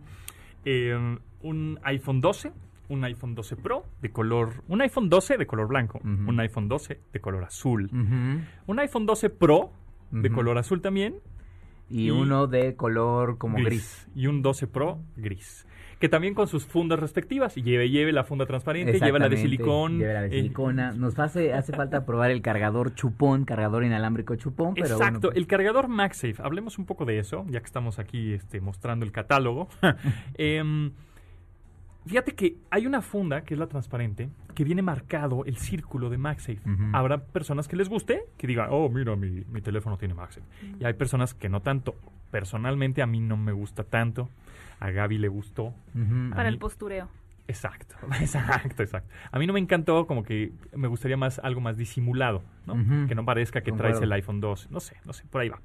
[0.64, 0.94] eh,
[1.42, 2.52] un iPhone 12,
[2.88, 7.00] un iPhone 12 Pro de color, un iPhone 12 de color blanco, un iPhone 12
[7.12, 7.88] de color azul,
[8.66, 9.72] un iPhone 12 Pro
[10.10, 11.16] de color azul también
[11.88, 14.08] y, Y- uno de color como gris.
[14.14, 15.66] y un 12 Pro gris.
[16.02, 17.54] Que también con sus fundas respectivas.
[17.54, 19.98] Lleve, lleve la funda transparente, lleve la de silicón.
[19.98, 20.90] Lleve la de eh, silicona.
[20.90, 25.36] Nos hace, hace falta probar el cargador chupón, cargador inalámbrico chupón, pero bueno, Exacto, pues,
[25.36, 26.42] el cargador MagSafe.
[26.42, 29.68] Hablemos un poco de eso, ya que estamos aquí este, mostrando el catálogo.
[30.34, 30.90] Em,
[32.04, 36.18] fíjate que hay una funda, que es la transparente, que viene marcado el círculo de
[36.18, 36.62] MagSafe.
[36.92, 40.48] Habrá personas que les guste, que digan, oh, mira, mi, mi teléfono tiene MagSafe.
[40.80, 41.94] Y hay personas que no tanto.
[42.32, 44.30] Personalmente a mí no me gusta tanto.
[44.82, 45.74] A Gaby le gustó.
[46.30, 47.08] Para mí- el postureo.
[47.48, 49.08] Exacto, exacto, exacto.
[49.30, 52.74] A mí no me encantó, como que me gustaría más algo más disimulado, ¿no?
[53.08, 54.70] Que no parezca que traes el iPhone 2.
[54.70, 55.60] No sé, no sé, por ahí va.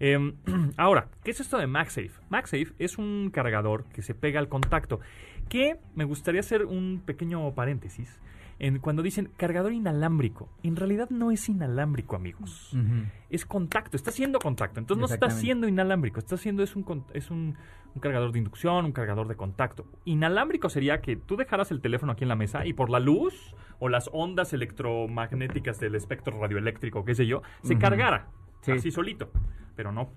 [0.00, 0.34] Em,
[0.76, 2.10] ahora, ¿qué es esto de MagSafe?
[2.28, 5.00] MagSafe es un cargador que se pega al contacto.
[5.48, 8.18] Que me gustaría hacer un pequeño paréntesis.
[8.58, 12.76] En, cuando dicen cargador inalámbrico, en realidad no es inalámbrico, amigos.
[13.30, 14.80] Es contacto, está haciendo contacto.
[14.80, 17.56] Entonces no está siendo inalámbrico, está haciendo es un es un,
[17.94, 19.86] un cargador de inducción, un cargador de contacto.
[20.04, 23.54] Inalámbrico sería que tú dejaras el teléfono aquí en la mesa y por la luz
[23.80, 28.28] o las ondas electromagnéticas del espectro radioeléctrico, qué sé yo, se cargara
[28.62, 28.72] Sí.
[28.72, 29.30] así solito.
[29.76, 30.10] Pero no,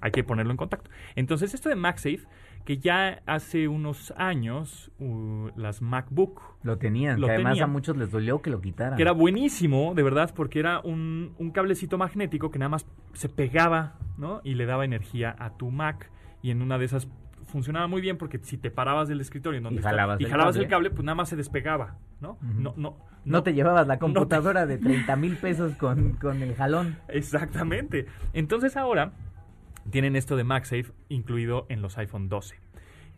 [0.00, 0.90] hay que ponerlo en contacto.
[1.14, 2.20] Entonces esto de MagSafe,
[2.64, 7.70] que ya hace unos años uh, las MacBook Lo tenían, Lo que además tenían.
[7.70, 8.96] a muchos les dolió que lo quitaran.
[8.96, 13.28] que era buenísimo, de verdad, porque era un, un cablecito magnético que nada más se
[13.28, 14.40] pegaba, ¿no?
[14.44, 16.10] Y le daba energía a tu Mac.
[16.40, 17.08] Y en una de esas
[17.46, 20.60] funcionaba muy bien porque si te parabas del escritorio en donde Y está- jalabas y
[20.60, 20.90] el cable.
[20.90, 22.32] pues nada más se despegaba, ¿no?
[22.42, 22.60] Ujú.
[22.60, 26.42] No, no, No te llevabas la no te- computadora de 30 mil pesos con, con
[26.42, 26.96] el jalón.
[27.08, 28.06] Exactamente.
[28.32, 29.12] Entonces ahora
[29.90, 32.56] tienen esto de MagSafe incluido en los iPhone 12.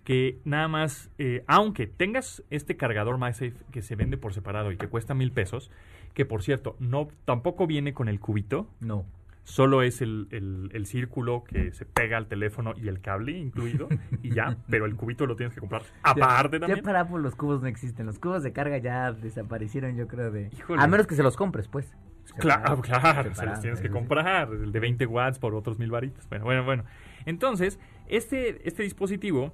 [0.05, 4.77] Que nada más, eh, aunque tengas este cargador MagSafe que se vende por separado y
[4.77, 5.70] que cuesta mil pesos,
[6.12, 9.07] que por cierto, no, tampoco viene con el cubito, No.
[9.44, 13.88] solo es el, el- el círculo que se pega al teléfono y el cable incluido,
[14.22, 16.77] y ya, pero el cubito lo tienes que comprar aparte ya, también.
[16.79, 18.05] Ya para Apple los cubos no existen.
[18.07, 20.50] Los cubos de carga ya desaparecieron, yo creo, de...
[20.53, 20.83] Híjole.
[20.83, 21.90] A menos que se los compres, pues.
[22.38, 26.28] Claro, claro, se los tienes que comprar, el de 20 watts por otros mil varitos.
[26.28, 26.84] Bueno, bueno, bueno.
[27.26, 29.52] Entonces, este, este dispositivo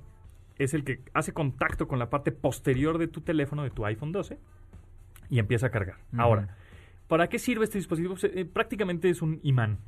[0.59, 4.13] es el que hace contacto con la parte posterior de tu teléfono, de tu iPhone
[4.13, 4.39] 12,
[5.31, 5.97] y empieza a cargar.
[6.17, 6.57] Ahora,
[7.11, 8.15] ¿para qué sirve este dispositivo?
[8.23, 9.81] Eh, prácticamente es un imán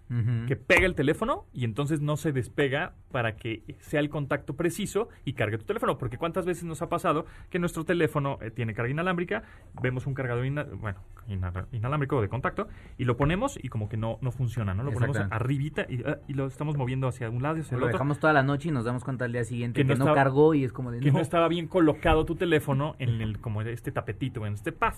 [0.46, 5.08] que pega el teléfono y entonces no se despega para que sea el contacto preciso
[5.24, 5.96] y cargue tu teléfono.
[5.96, 9.44] Porque cuántas veces nos ha pasado que nuestro teléfono eh, tiene carga inalámbrica,
[9.80, 13.96] vemos un cargador ina- bueno, ina- inalámbrico de contacto y lo ponemos y como que
[13.96, 14.82] no, no funciona, ¿no?
[14.82, 17.80] Lo ponemos arribita y, ah, y lo estamos moviendo hacia un lado y hacia el
[17.80, 17.96] Lo otro.
[17.98, 20.54] dejamos toda la noche y nos damos cuenta al día siguiente Que que, no cargó
[20.54, 20.98] y es como de...
[20.98, 21.14] que no.
[21.14, 21.20] no.
[21.20, 24.94] estaba bien colocado tu teléfono en el como este tapetito, en este pad.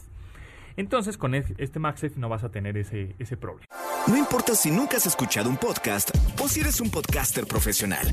[0.76, 3.66] Entonces con e- este MagSafe no vas a tener ese, ese problema.
[4.06, 6.10] No importa si nunca has escuchado un podcast
[6.42, 8.06] o si eres un podcaster profesional.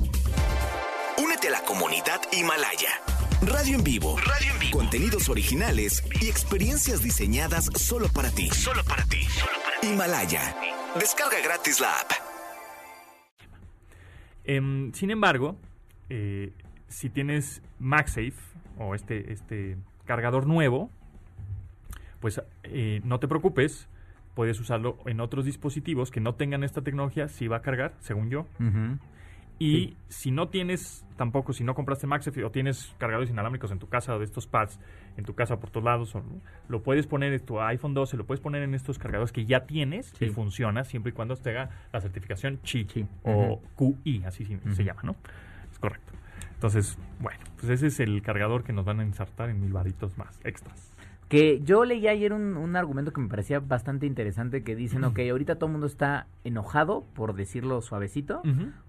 [1.17, 2.89] Únete a la comunidad Himalaya.
[3.41, 4.17] Radio en vivo.
[4.17, 4.77] Radio en vivo.
[4.77, 8.49] Contenidos originales y experiencias diseñadas solo para ti.
[8.51, 9.25] Solo para ti.
[9.81, 10.55] Himalaya.
[10.99, 12.11] Descarga gratis la app.
[14.43, 15.55] Em, sin embargo,
[16.09, 16.53] eh,
[16.87, 18.33] si tienes MagSafe
[18.77, 20.89] o este, este cargador nuevo,
[22.21, 23.89] pues eh, no te preocupes,
[24.35, 28.29] puedes usarlo en otros dispositivos que no tengan esta tecnología, si va a cargar, según
[28.29, 28.45] yo.
[29.59, 29.97] Y Sí.
[30.07, 34.15] si no tienes, tampoco, si no compraste MagSafe o tienes cargadores inalámbricos en tu casa
[34.15, 34.79] o de estos pads
[35.17, 36.23] en tu casa por todos lados, o-
[36.67, 39.65] lo puedes poner en tu iPhone 12, lo puedes poner en estos cargadores que ya
[39.67, 43.05] tienes y funciona siempre y cuando tenga la certificación CHI Sí.
[43.23, 45.15] o QI, así se, llama, ¿no?
[45.71, 46.11] Es correcto.
[46.55, 50.17] Entonces, bueno, pues ese es el cargador que nos van a insertar en mil varitos
[50.17, 50.90] más extras.
[51.31, 55.17] Que yo leí ayer un, un argumento que me parecía bastante interesante que dicen, ok,
[55.31, 58.41] ahorita todo el mundo está enojado, por decirlo suavecito,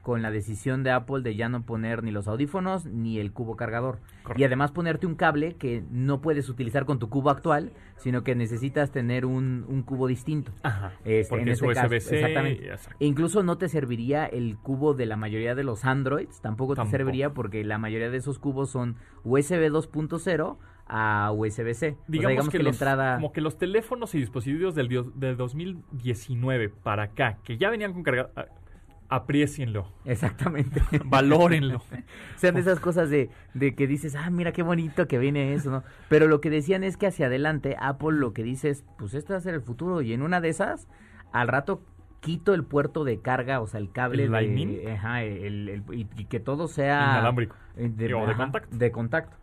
[0.03, 3.55] con la decisión de Apple de ya no poner ni los audífonos ni el cubo
[3.57, 4.01] cargador.
[4.25, 4.41] Correcto.
[4.41, 8.35] Y además ponerte un cable que no puedes utilizar con tu cubo actual, sino que
[8.35, 10.51] necesitas tener un, un cubo distinto.
[10.65, 10.93] Ajá.
[11.05, 12.17] Este, Porque en es este caso, USB-C.
[12.17, 12.67] exactamente.
[12.73, 12.97] exacto.
[12.99, 16.79] E incluso no te serviría el cubo de la mayoría de los Androids, tampoco te
[16.79, 16.91] Tampoco.
[16.97, 20.57] serviría porque la mayoría de esos cubos son USB 2.0
[20.95, 21.73] a USB-C.
[21.73, 23.15] O sea, Digamos, que, que, la los, entrada...
[23.17, 28.03] como que los teléfonos y dispositivos del, del 2019 para acá, que ya venían con
[28.03, 28.29] carga,
[29.09, 30.83] apriecienlo, Exactamente.
[31.05, 31.83] valórenlo.
[32.37, 35.71] Sean de esas cosas de, de que dices, ah, mira qué bonito que viene eso,
[35.71, 35.83] ¿no?
[36.09, 39.33] Pero lo que decían es que hacia adelante Apple lo que dice es, pues este
[39.33, 40.89] va a ser el futuro y en una de esas,
[41.33, 41.83] al rato
[42.21, 44.33] quito el puerto de carga, o sea, el cable ¿El de...
[44.43, 44.89] Lightning?
[44.89, 47.01] Ajá, el- el- y, y que todo sea...
[47.15, 47.57] Inalámbrico.
[47.77, 48.77] eh, De, O de ajá, contacto.
[48.77, 49.37] De contacto.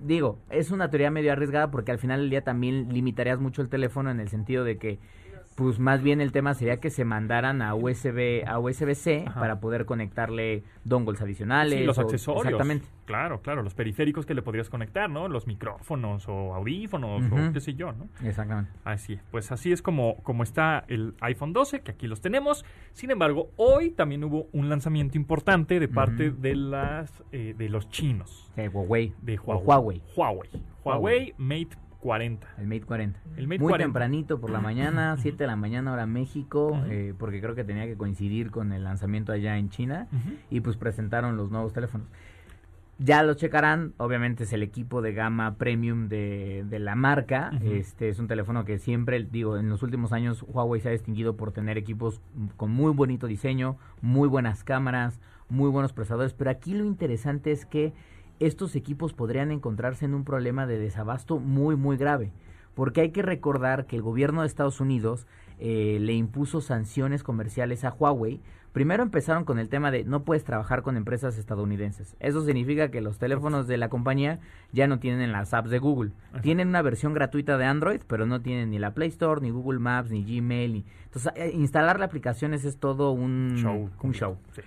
[0.00, 3.68] Digo, es una teoría medio arriesgada porque al final del día también limitarías mucho el
[3.68, 4.98] teléfono en el sentido de que
[5.54, 9.84] pues más bien el tema sería que se mandaran a USB a USB-C para poder
[9.86, 11.78] conectarle dongles adicionales.
[11.80, 12.44] Sí, los o- accesorios.
[12.46, 12.86] Exactamente.
[13.04, 15.28] Claro, claro, los periféricos que le podrías conectar, ¿no?
[15.28, 18.08] Los micrófonos o audífonos o qué sé yo, ¿no?
[18.26, 18.70] Exactamente.
[18.84, 22.64] Así, pues así es como, como está el iPhone 12, que aquí los tenemos.
[22.92, 27.88] Sin embargo, hoy también hubo un lanzamiento importante de parte de las eh, de los
[27.90, 29.12] chinos, Sí, Huawei.
[29.20, 30.00] de O Huawei.
[30.16, 30.50] Huawei.
[30.50, 30.50] Huawei.
[30.84, 32.46] Huawei Mate 40.
[32.58, 33.18] El Mate 40.
[33.38, 33.84] El Mate Muy 40.
[33.86, 37.86] tempranito por la mañana, 7 de la mañana hora México, eh, porque creo que tenía
[37.86, 40.06] que coincidir con el lanzamiento allá en China.
[40.50, 42.06] Y pues presentaron los nuevos teléfonos.
[42.98, 47.52] Ya los checarán, obviamente es el equipo de gama premium de, de la marca.
[47.62, 51.38] Este es un teléfono que siempre, digo, en los últimos años Huawei se ha distinguido
[51.38, 52.20] por tener equipos
[52.58, 57.64] con muy bonito diseño, muy buenas cámaras, muy buenos procesadores, pero aquí lo interesante es
[57.64, 57.94] que
[58.40, 62.32] estos equipos podrían encontrarse en un problema de desabasto muy muy grave,
[62.74, 65.26] porque hay que recordar que el gobierno de Estados Unidos
[65.58, 68.40] eh, le impuso sanciones comerciales a Huawei.
[68.72, 72.16] Primero empezaron con el tema de no puedes trabajar con empresas estadounidenses.
[72.18, 74.40] Eso significa que los teléfonos de la compañía
[74.72, 76.10] ya no tienen las apps de Google.
[76.42, 79.78] Tienen una versión gratuita de Android, pero no tienen ni la Play Store, ni Google
[79.78, 80.72] Maps, ni Gmail.
[80.72, 80.84] Ni...
[81.04, 83.90] Entonces, eh, instalar la aplicación es todo un Show.
[84.02, 84.38] Un show.
[84.56, 84.62] Sí.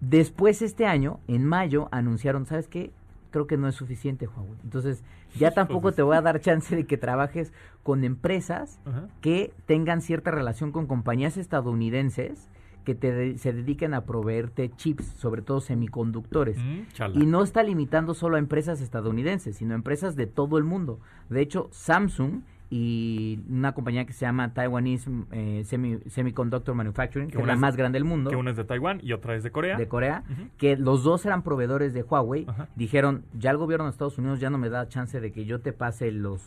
[0.00, 2.90] Después este año, en mayo, anunciaron, ¿sabes qué?
[3.30, 4.58] Creo que no es suficiente, Huawei.
[4.64, 5.04] Entonces,
[5.36, 7.52] ya tampoco te voy a dar chance de que trabajes
[7.82, 9.08] con empresas Ajá.
[9.20, 12.50] que tengan cierta relación con compañías estadounidenses
[12.84, 16.56] que te de- se dediquen a proveerte chips, sobre todo semiconductores.
[16.58, 17.20] Mm.
[17.20, 20.98] Y no está limitando solo a empresas estadounidenses, sino a empresas de todo el mundo.
[21.28, 22.40] De hecho, Samsung
[22.72, 27.58] y una compañía que se llama Taiwanese eh, Semi- Semiconductor Manufacturing, que, es la es-
[27.58, 29.76] más grande del mundo, Que una es de Taiwán y otra es de Corea.
[29.76, 30.22] de Corea,
[30.56, 32.46] que los dos eran proveedores de Huawei,
[32.76, 35.60] dijeron, ya el gobierno de Estados Unidos ya no me da chance de que yo
[35.60, 36.42] te pase los,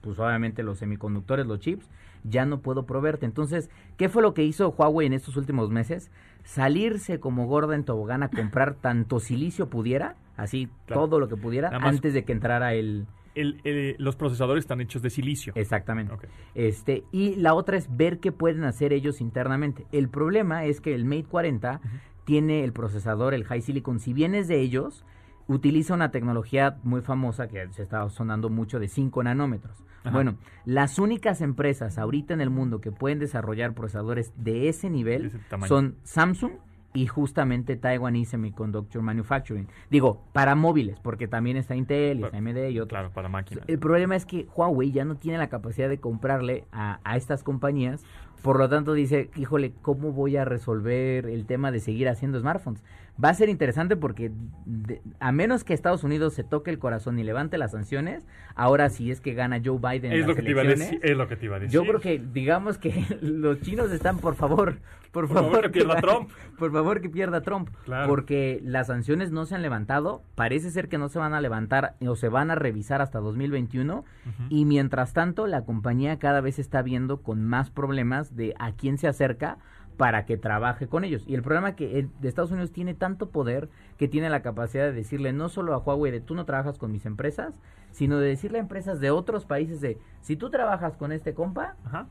[0.00, 1.90] pues obviamente los semiconductores, los chips,
[2.24, 3.26] ya no puedo proveerte.
[3.26, 3.68] Entonces,
[3.98, 6.10] ¿qué fue lo que hizo Huawei en estos últimos meses?
[6.42, 11.02] Salirse como gorda en tobogán a comprar tanto silicio pudiera, así Claro.
[11.02, 13.06] todo lo que pudiera, Nada antes de que entrara el...
[13.36, 15.52] El- el- los procesadores están hechos de silicio.
[15.56, 16.14] Exactamente.
[16.54, 19.86] Este, y la otra es ver qué pueden hacer ellos internamente.
[19.92, 21.80] El problema es que el Mate 40
[22.24, 25.04] tiene el procesador, el High Silicon, si bien es de ellos,
[25.48, 29.84] utiliza una tecnología muy famosa que se está sonando mucho de 5 nanómetros.
[30.02, 30.10] Ajá.
[30.10, 35.22] Bueno, las únicas empresas ahorita en el mundo que pueden desarrollar procesadores de ese nivel
[35.22, 35.68] De ese tamaño.
[35.68, 36.52] son Samsung
[36.96, 39.68] y justamente Taiwanese Semiconductor Manufacturing.
[39.90, 42.88] Digo, para móviles, porque también está Intel y está AMD y otros.
[42.88, 43.64] Claro, para máquinas.
[43.68, 47.42] El problema es que Huawei ya no tiene la capacidad de comprarle a, a estas
[47.42, 48.02] compañías,
[48.42, 52.82] por lo tanto dice, híjole, ¿cómo voy a resolver el tema de seguir haciendo smartphones?
[53.22, 54.30] Va a ser interesante porque
[54.66, 58.90] de- a menos que Estados Unidos se toque el corazón y levante las sanciones, ahora
[58.90, 61.00] sí es que gana Joe Biden es las lo que te iba a decir.
[61.02, 61.72] Es lo que te iba a decir.
[61.72, 62.92] Yo creo que digamos que
[63.22, 64.80] los chinos están por favor,
[65.12, 66.30] por, Por favor, que pierda Trump.
[66.58, 68.06] Por favor que pierda Trump, Claro.
[68.08, 71.94] porque las sanciones no se han levantado, parece ser que no se van a levantar
[72.06, 74.04] o se van a revisar hasta 2021
[74.50, 78.98] y mientras tanto la compañía cada vez está viendo con más problemas de a quién
[78.98, 79.56] se acerca
[79.96, 81.24] para que trabaje con ellos.
[81.26, 84.42] Y el problema es que el de Estados Unidos tiene tanto poder que tiene la
[84.42, 87.60] capacidad de decirle no solo a Huawei de tú no trabajas con mis empresas,
[87.92, 91.76] sino de decirle a empresas de otros países de si tú trabajas con este compa,
[91.84, 92.06] Ajá.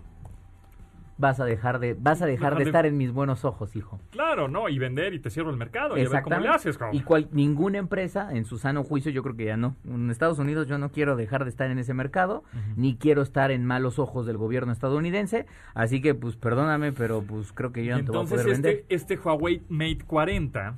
[1.18, 3.76] Vas a dejar de vas a dejar Dejar de de- estar en mis buenos ojos,
[3.76, 4.00] hijo.
[4.12, 4.68] Claro, ¿no?
[4.70, 6.96] Y vender y te cierro el mercado y a ver cómo le haces, cabrón.
[6.98, 9.76] Y cual, ninguna empresa, en su sano juicio, yo creo que ya no.
[9.86, 12.44] En Estados Unidos yo no quiero dejar de estar en ese mercado,
[12.76, 15.46] ni quiero estar en malos ojos del gobierno estadounidense.
[15.74, 18.54] Así que, pues, perdóname, pero pues creo que yo no te voy a Entonces, poder
[18.54, 18.72] vender.
[18.90, 20.76] este, este Huawei Mate 40,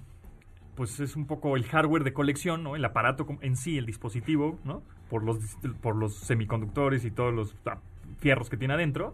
[0.75, 2.75] pues es un poco el hardware de colección, ¿no?
[2.75, 4.83] El aparato en sí, el dispositivo, ¿no?
[5.09, 5.37] Por los,
[5.81, 7.77] por los semiconductores y todos los ah,
[8.19, 9.13] fierros que tiene adentro.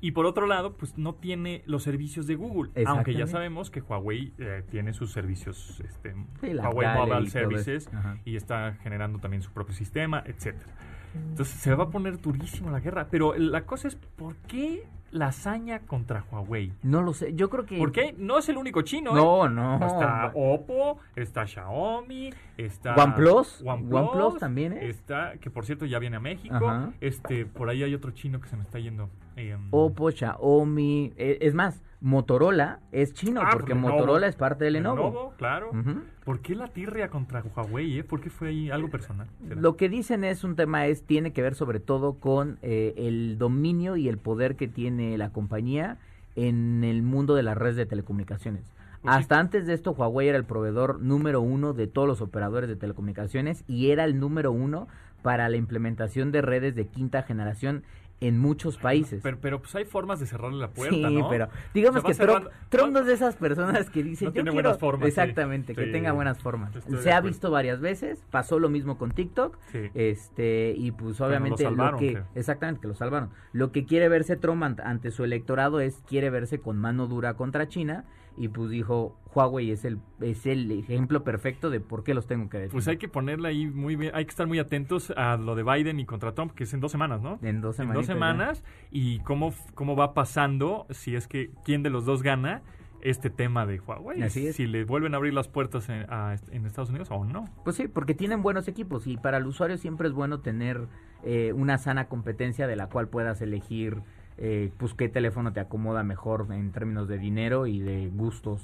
[0.00, 2.70] Y por otro lado, pues no tiene los servicios de Google.
[2.86, 7.30] Aunque ya sabemos que Huawei eh, tiene sus servicios, este, Sí, Huawei Gallery Mobile y.
[7.30, 7.90] Services,
[8.24, 10.72] y está generando también su propio sistema, etcétera.
[11.14, 13.08] Entonces se va a poner durísimo la guerra.
[13.10, 16.72] Pero la cosa es, ¿por qué la hazaña contra Huawei?
[16.82, 17.78] No lo sé, yo creo que...
[17.78, 18.14] ¿Por qué?
[18.18, 19.10] No es el único chino.
[19.12, 19.14] ¿eh?
[19.14, 19.74] No, no.
[19.86, 23.62] Está Oppo, está Xiaomi, está OnePlus.
[23.64, 24.88] OnePlus, OnePlus también, ¿eh?
[24.88, 26.54] Está, que por cierto ya viene a México.
[26.54, 26.92] Ajá.
[27.00, 29.08] Este, por ahí hay otro chino que se me está yendo.
[29.36, 33.94] eh, Oppo, Xiaomi, eh, es más, Motorola es chino, Ah, porque pues Lenovo.
[34.00, 35.34] Motorola es parte de Lenovo.
[35.36, 35.70] claro.
[35.70, 36.02] Ujú.
[36.24, 37.98] ¿Por qué la tirria contra Huawei?
[38.00, 38.04] Eh?
[38.04, 39.26] ¿Por qué fue ahí algo personal?
[39.48, 39.60] ¿Será?
[39.60, 43.38] Lo que dicen es un tema es tiene que ver sobre todo con eh, el
[43.38, 45.96] dominio y el poder que tiene la compañía
[46.36, 48.62] en el mundo de las redes de telecomunicaciones.
[49.04, 52.76] Hasta antes de esto, Huawei era el proveedor número uno de todos los operadores de
[52.76, 54.88] telecomunicaciones y era el número uno
[55.22, 57.84] para la implementación de redes de quinta generación
[58.20, 59.20] en muchos países.
[59.22, 61.28] Pero, pero pues hay formas de cerrarle la puerta, sí, ¿no?
[61.28, 64.34] pero digamos que Trump, cerrando- Trump no es de esas personas que dicen No yo
[64.34, 65.08] tiene quiero buenas formas, sí.
[65.08, 65.92] exactamente que Sí.
[65.92, 66.72] tenga buenas formas.
[67.00, 69.90] Se ha visto varias veces, pasó lo mismo con TikTok, Sí.
[69.94, 73.30] este y pues Bueno, lo obviamente lo, que exactamente que lo salvaron.
[73.52, 77.34] Lo que quiere verse Trump ant- ante su electorado es quiere verse con mano dura
[77.34, 78.04] contra China
[78.38, 82.48] y pues dijo Huawei es el es el ejemplo perfecto de por qué los tengo
[82.48, 82.72] que decir.
[82.72, 85.62] Pues hay que ponerle ahí muy bien, hay que estar muy atentos a lo de
[85.64, 87.38] Biden y contra Trump, que es en dos semanas, ¿no?
[87.42, 91.82] en dos en semanitas dos semanas y cómo, cómo va pasando, si es que quién
[91.82, 92.62] de los dos gana
[93.00, 94.22] este tema de Huawei.
[94.22, 94.56] Así es.
[94.56, 97.44] Si le vuelven a abrir las puertas en, a- en Estados Unidos o no.
[97.64, 100.88] Pues sí, porque tienen buenos equipos y para el usuario siempre es bueno tener
[101.22, 103.98] eh, una sana competencia de la cual puedas elegir
[104.38, 108.62] eh, pues qué teléfono te acomoda mejor en términos de dinero y de gustos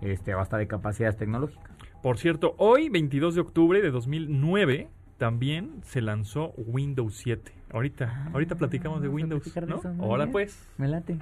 [0.00, 1.70] este hasta de capacidades tecnológicas.
[2.02, 7.52] Por cierto, hoy, 22 de octubre de 2009, también se lanzó Windows 7.
[7.70, 9.76] Ahorita, ahorita platicamos de Windows, ¿no?
[9.78, 10.32] eso, Hola bien.
[10.32, 10.68] pues.
[10.78, 11.18] Me late.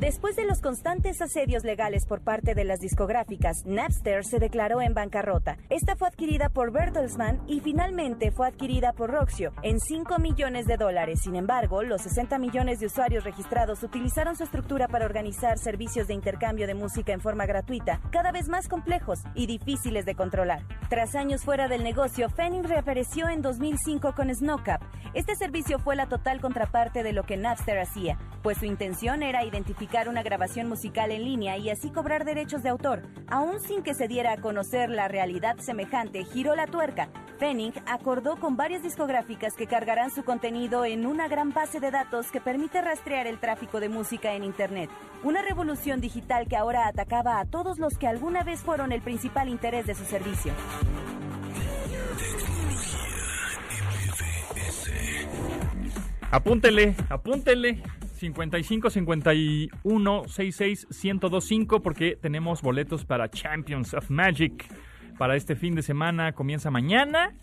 [0.00, 4.94] Después de los constantes asedios legales por parte de las discográficas, Napster se declaró en
[4.94, 5.58] bancarrota.
[5.70, 10.76] Esta fue adquirida por Bertelsmann y finalmente fue adquirida por Roxio en 5 millones de
[10.76, 11.22] dólares.
[11.24, 16.14] Sin embargo, los 60 millones de usuarios registrados utilizaron su estructura para organizar servicios de
[16.14, 20.62] intercambio de música en forma gratuita, cada vez más complejos y difíciles de controlar.
[20.90, 24.80] Tras años fuera del negocio, Fanning reapareció en 2005 con Snowcap.
[25.14, 29.44] Este servicio fue la total contraparte de lo que Napster hacía, pues su intención era
[29.44, 33.02] identificar una grabación musical en línea y así cobrar derechos de autor.
[33.26, 37.08] Aún sin que se diera a conocer la realidad semejante, giró la tuerca.
[37.38, 42.30] Fanning acordó con varias discográficas que cargarán su contenido en una gran base de datos
[42.30, 44.90] que permite rastrear el tráfico de música en Internet.
[45.24, 49.48] Una revolución digital que ahora atacaba a todos los que alguna vez fueron el principal
[49.48, 50.52] interés de su servicio.
[56.30, 57.82] Apúntele, apúntele.
[58.18, 64.66] 55 51 66 1025 porque tenemos boletos para Champions of Magic
[65.18, 66.32] para este fin de semana.
[66.32, 67.34] Comienza mañana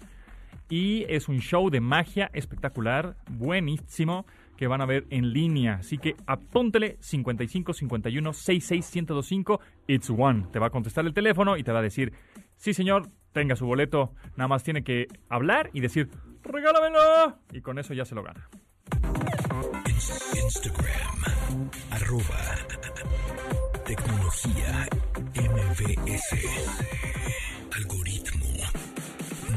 [0.69, 4.26] y es un show de magia espectacular, buenísimo
[4.57, 5.76] que van a ver en línea.
[5.76, 9.59] Así que apúntele 55 51 66 1025.
[9.88, 10.47] It's one.
[10.51, 12.13] Te va a contestar el teléfono y te va a decir,
[12.57, 14.13] sí señor, tenga su boleto.
[14.36, 16.09] Nada más tiene que hablar y decir,
[16.43, 17.39] regálamelo.
[17.51, 18.49] Y con eso ya se lo gana.
[20.34, 21.70] Instagram.
[21.91, 22.41] Arroba.
[23.86, 24.88] Tecnología.
[25.34, 26.30] MBS.
[27.76, 28.47] Algoritmo.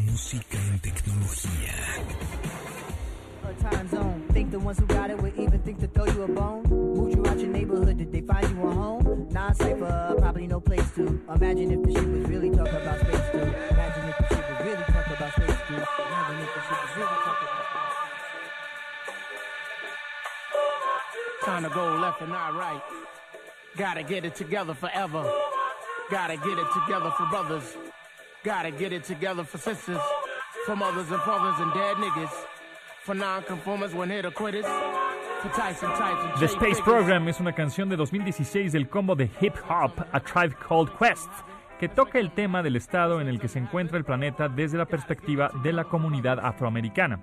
[0.04, 1.74] Música en tecnología.
[3.58, 4.24] time zone.
[4.32, 6.62] Think the ones who got it would even think to throw you a bone.
[6.68, 9.28] Moved you out your neighborhood, did they find you a home?
[9.30, 11.20] Non safer, probably no place to.
[11.34, 13.38] Imagine if the shit was really talking about space too.
[13.38, 15.74] Imagine if the shit was really talking about space too.
[15.74, 17.37] Imagine if the shit was really talking
[21.48, 22.82] Time to go left and not right.
[23.78, 25.24] Gotta get it together forever.
[26.10, 27.74] Gotta get it together for brothers.
[28.44, 29.98] Gotta get it together for sisters.
[30.66, 32.30] For mothers and fathers and dead niggas.
[33.02, 34.66] For non-conformers when hit or quitters.
[35.40, 36.82] For Tyson types and The Space.
[36.82, 41.30] Program es una canción de 2016 del combo de hip hop A Tribe Called Quest,
[41.78, 44.86] que toca el tema del estado en el que se encuentra el planeta desde la
[44.86, 47.20] perspectiva de la comunidad afroamericana.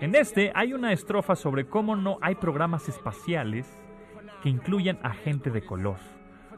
[0.00, 3.66] En este hay una estrofa sobre cómo no hay programas espaciales
[4.42, 5.98] que incluyan a gente de color.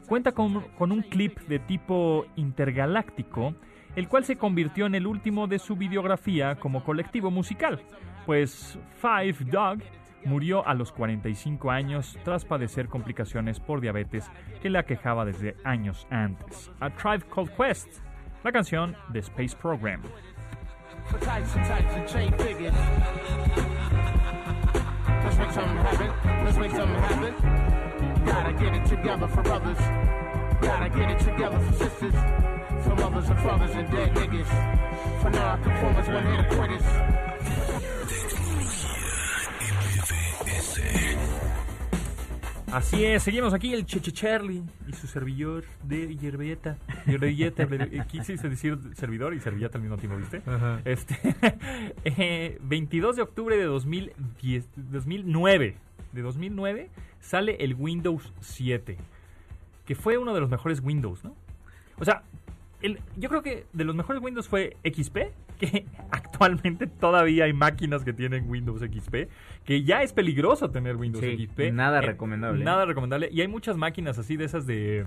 [0.07, 3.53] Cuenta con, con un clip de tipo intergaláctico,
[3.95, 7.81] el cual se convirtió en el último de su videografía como colectivo musical,
[8.25, 9.79] pues Five Dog
[10.25, 14.29] murió a los 45 años tras padecer complicaciones por diabetes
[14.61, 16.71] que le aquejaba desde años antes.
[16.79, 17.99] A Tribe Called Quest,
[18.43, 20.01] la canción de Space Program.
[30.61, 32.13] Gotta get it together for sisters.
[32.83, 35.21] For mothers and fathers and dead niggas.
[35.21, 37.30] For non-conformers when hit quitters.
[42.71, 46.77] Así es, seguimos aquí el Cheche Charlie y su servidor de Yerbelleta.
[47.05, 50.41] Yerbelleta, eh, quise decir servidor y servilleta al mismo tiempo, ¿viste?
[50.85, 51.17] Este,
[52.05, 55.75] eh, 22 de octubre de 2010, 2009,
[56.13, 58.97] de 2009 sale el Windows 7,
[59.85, 61.35] que fue uno de los mejores Windows, ¿no?
[61.99, 62.23] O sea,
[62.81, 65.17] el- yo creo que de los mejores Windows fue XP,
[65.61, 69.29] que actualmente todavía hay máquinas que tienen Windows XP,
[69.63, 71.71] que ya es peligroso tener Windows Sí, XP.
[71.71, 72.65] nada Eh, recomendable.
[72.65, 73.29] Nada recomendable.
[73.31, 75.05] Y hay muchas máquinas así de esas de,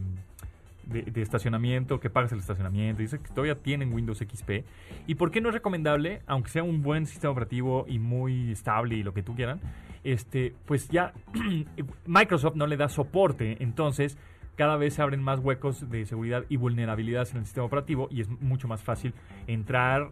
[0.87, 4.65] de, de estacionamiento, que pagas el estacionamiento, y dice que todavía tienen Windows XP.
[5.07, 8.95] ¿Y por qué no es recomendable, aunque sea un buen sistema operativo y muy estable
[8.97, 9.61] y lo que tú quieran?
[10.05, 11.13] Este, pues ya
[12.07, 14.19] Microsoft no le da soporte, entonces
[14.57, 18.21] cada vez se abren más huecos de seguridad y vulnerabilidades en el sistema operativo y
[18.21, 19.13] es mucho más fácil
[19.49, 20.11] entrar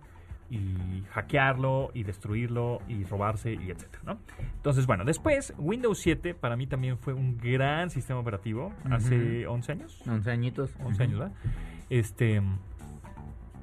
[0.51, 4.18] y hackearlo y destruirlo y robarse y etcétera, ¿no?
[4.57, 9.72] Entonces, bueno, después Windows 7 para mí también fue un gran sistema operativo hace 11
[9.72, 10.03] años.
[10.07, 10.74] 11 añitos.
[10.80, 11.34] 11 años, ¿verdad?
[11.90, 12.43] Este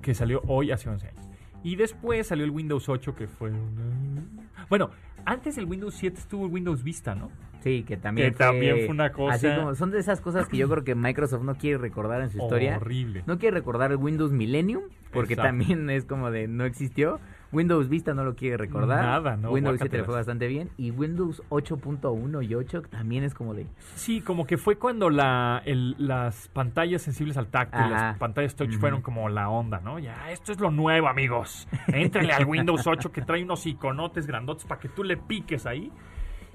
[0.02, 1.30] que salió hoy hace 11 años.
[1.64, 4.24] Y después salió el Windows 8 que fue una...
[4.70, 4.92] Bueno,
[5.26, 7.30] antes del Windows 7 estuvo el Windows Vista, ¿no?
[7.62, 10.56] Sí, que también Que también fue una cosa- Así como, son de esas cosas que
[10.58, 12.78] yo creo que Microsoft no quiere recordar en su historia.
[12.78, 13.24] Horrible.
[13.28, 15.50] No quiere recordar el Windows Millennium, porque Exacto.
[15.50, 17.20] también es como de no existió.
[17.52, 19.04] Windows Vista no lo quiere recordar.
[19.04, 20.70] Nada, no, Windows 7 le fue bastante bien.
[20.78, 23.66] Y Windows 8.1 y 8 también es como de...
[23.95, 28.56] Sí, como que fue cuando la, el- las pantallas sensibles al tacto y las pantallas
[28.56, 29.97] touch fueron como la onda, ¿no?
[30.00, 31.68] Ya, esto es lo nuevo, amigos.
[31.88, 35.91] Éntrenle al Windows 8 que trae unos iconotes grandotes para que tú le piques ahí.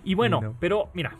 [0.04, 0.54] Y bueno, no.
[0.60, 1.16] pero mira,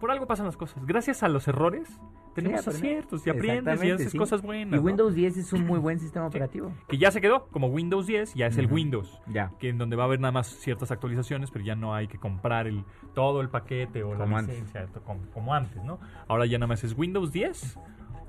[0.00, 0.84] por algo pasan las cosas.
[0.86, 2.00] Gracias a los errores
[2.36, 4.18] tenemos aciertos y aprendes y haces sí.
[4.18, 4.74] cosas buenas.
[4.74, 4.82] Y ¿no?
[4.82, 6.72] Windows 10 es un muy buen sistema operativo.
[6.88, 8.70] Que ya se quedó como Windows 10, ya es el.
[8.70, 9.20] Windows.
[9.26, 9.52] Ya.
[9.58, 12.18] Que en donde va a haber nada más ciertas actualizaciones, pero ya no hay que
[12.18, 12.84] comprar el
[13.14, 15.98] todo el paquete o Como la licencia, como, como antes, ¿no?
[16.28, 17.78] Ahora ya nada más es Windows 10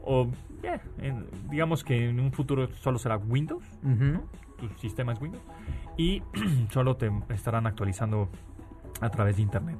[0.03, 0.29] o
[0.63, 3.63] ya, en- digamos que en un futuro solo será Windows,
[4.57, 5.43] tu sistema es Windows
[5.97, 6.23] y
[6.71, 8.29] solo te estarán actualizando
[9.01, 9.77] a través de internet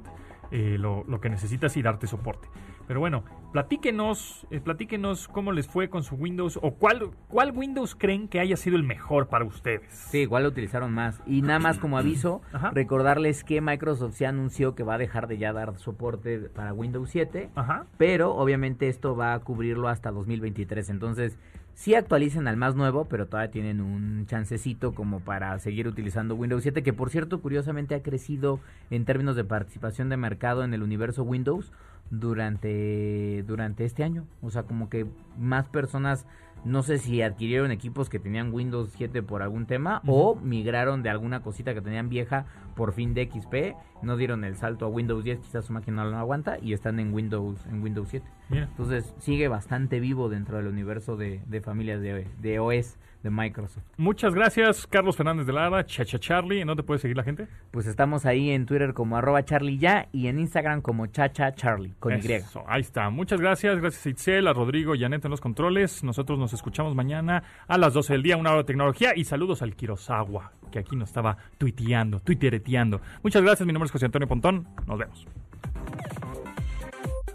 [0.50, 2.48] eh, lo, lo que necesitas y darte soporte.
[2.86, 7.94] Pero bueno, platíquenos, eh, platíquenos cómo les fue con su Windows o cuál, cuál Windows
[7.94, 9.92] creen que haya sido el mejor para ustedes.
[9.92, 11.20] Sí, igual lo utilizaron más.
[11.26, 12.70] Y nada más como aviso, Ajá.
[12.70, 17.10] recordarles que Microsoft se anunció que va a dejar de ya dar soporte para Windows
[17.10, 17.50] 7.
[17.54, 17.86] Ajá.
[17.96, 20.90] Pero obviamente esto va a cubrirlo hasta 2023.
[20.90, 21.38] Entonces,
[21.78, 26.64] sí actualicen al más nuevo, pero todavía tienen un chancecito como para seguir utilizando Windows
[26.64, 28.58] 7, que por cierto, curiosamente ha crecido
[28.90, 31.70] en términos de participación de mercado en el universo Windows
[32.10, 34.24] durante, durante este año.
[34.42, 35.06] O sea, como que
[35.38, 36.26] más personas,
[36.64, 41.10] no sé si adquirieron equipos que tenían Windows 7 por algún tema o migraron de
[41.10, 45.24] alguna cosita que tenían vieja por fin de XP, no dieron el salto a Windows
[45.24, 48.26] 10, quizás su máquina no lo aguanta y están en Windows en Windows 7.
[48.50, 48.64] Mira.
[48.64, 53.84] Entonces sigue bastante vivo dentro del universo de, de familias de, de OS de Microsoft.
[53.96, 56.60] Muchas gracias, Carlos Fernández de Lara, Chacha Charlie.
[56.60, 57.48] ¿En dónde puede seguir la gente?
[57.70, 61.94] Pues estamos ahí en Twitter como arroba Charlie ya y en Instagram como Chacha Charlie
[61.98, 62.32] con Y.
[62.32, 63.10] Eso, ahí está.
[63.10, 63.80] Muchas gracias.
[63.80, 66.04] Gracias a Itzel, a Rodrigo y a Neta en los controles.
[66.04, 69.12] Nosotros nos escuchamos mañana a las 12 del día, una hora de tecnología.
[69.16, 73.00] Y saludos al Kirosawa, que aquí nos estaba tuiteando, tuitereteando.
[73.22, 73.66] Muchas gracias.
[73.66, 74.68] Mi nombre es José Antonio Pontón.
[74.86, 75.26] Nos vemos.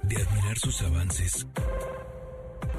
[0.03, 1.47] De admirar sus avances,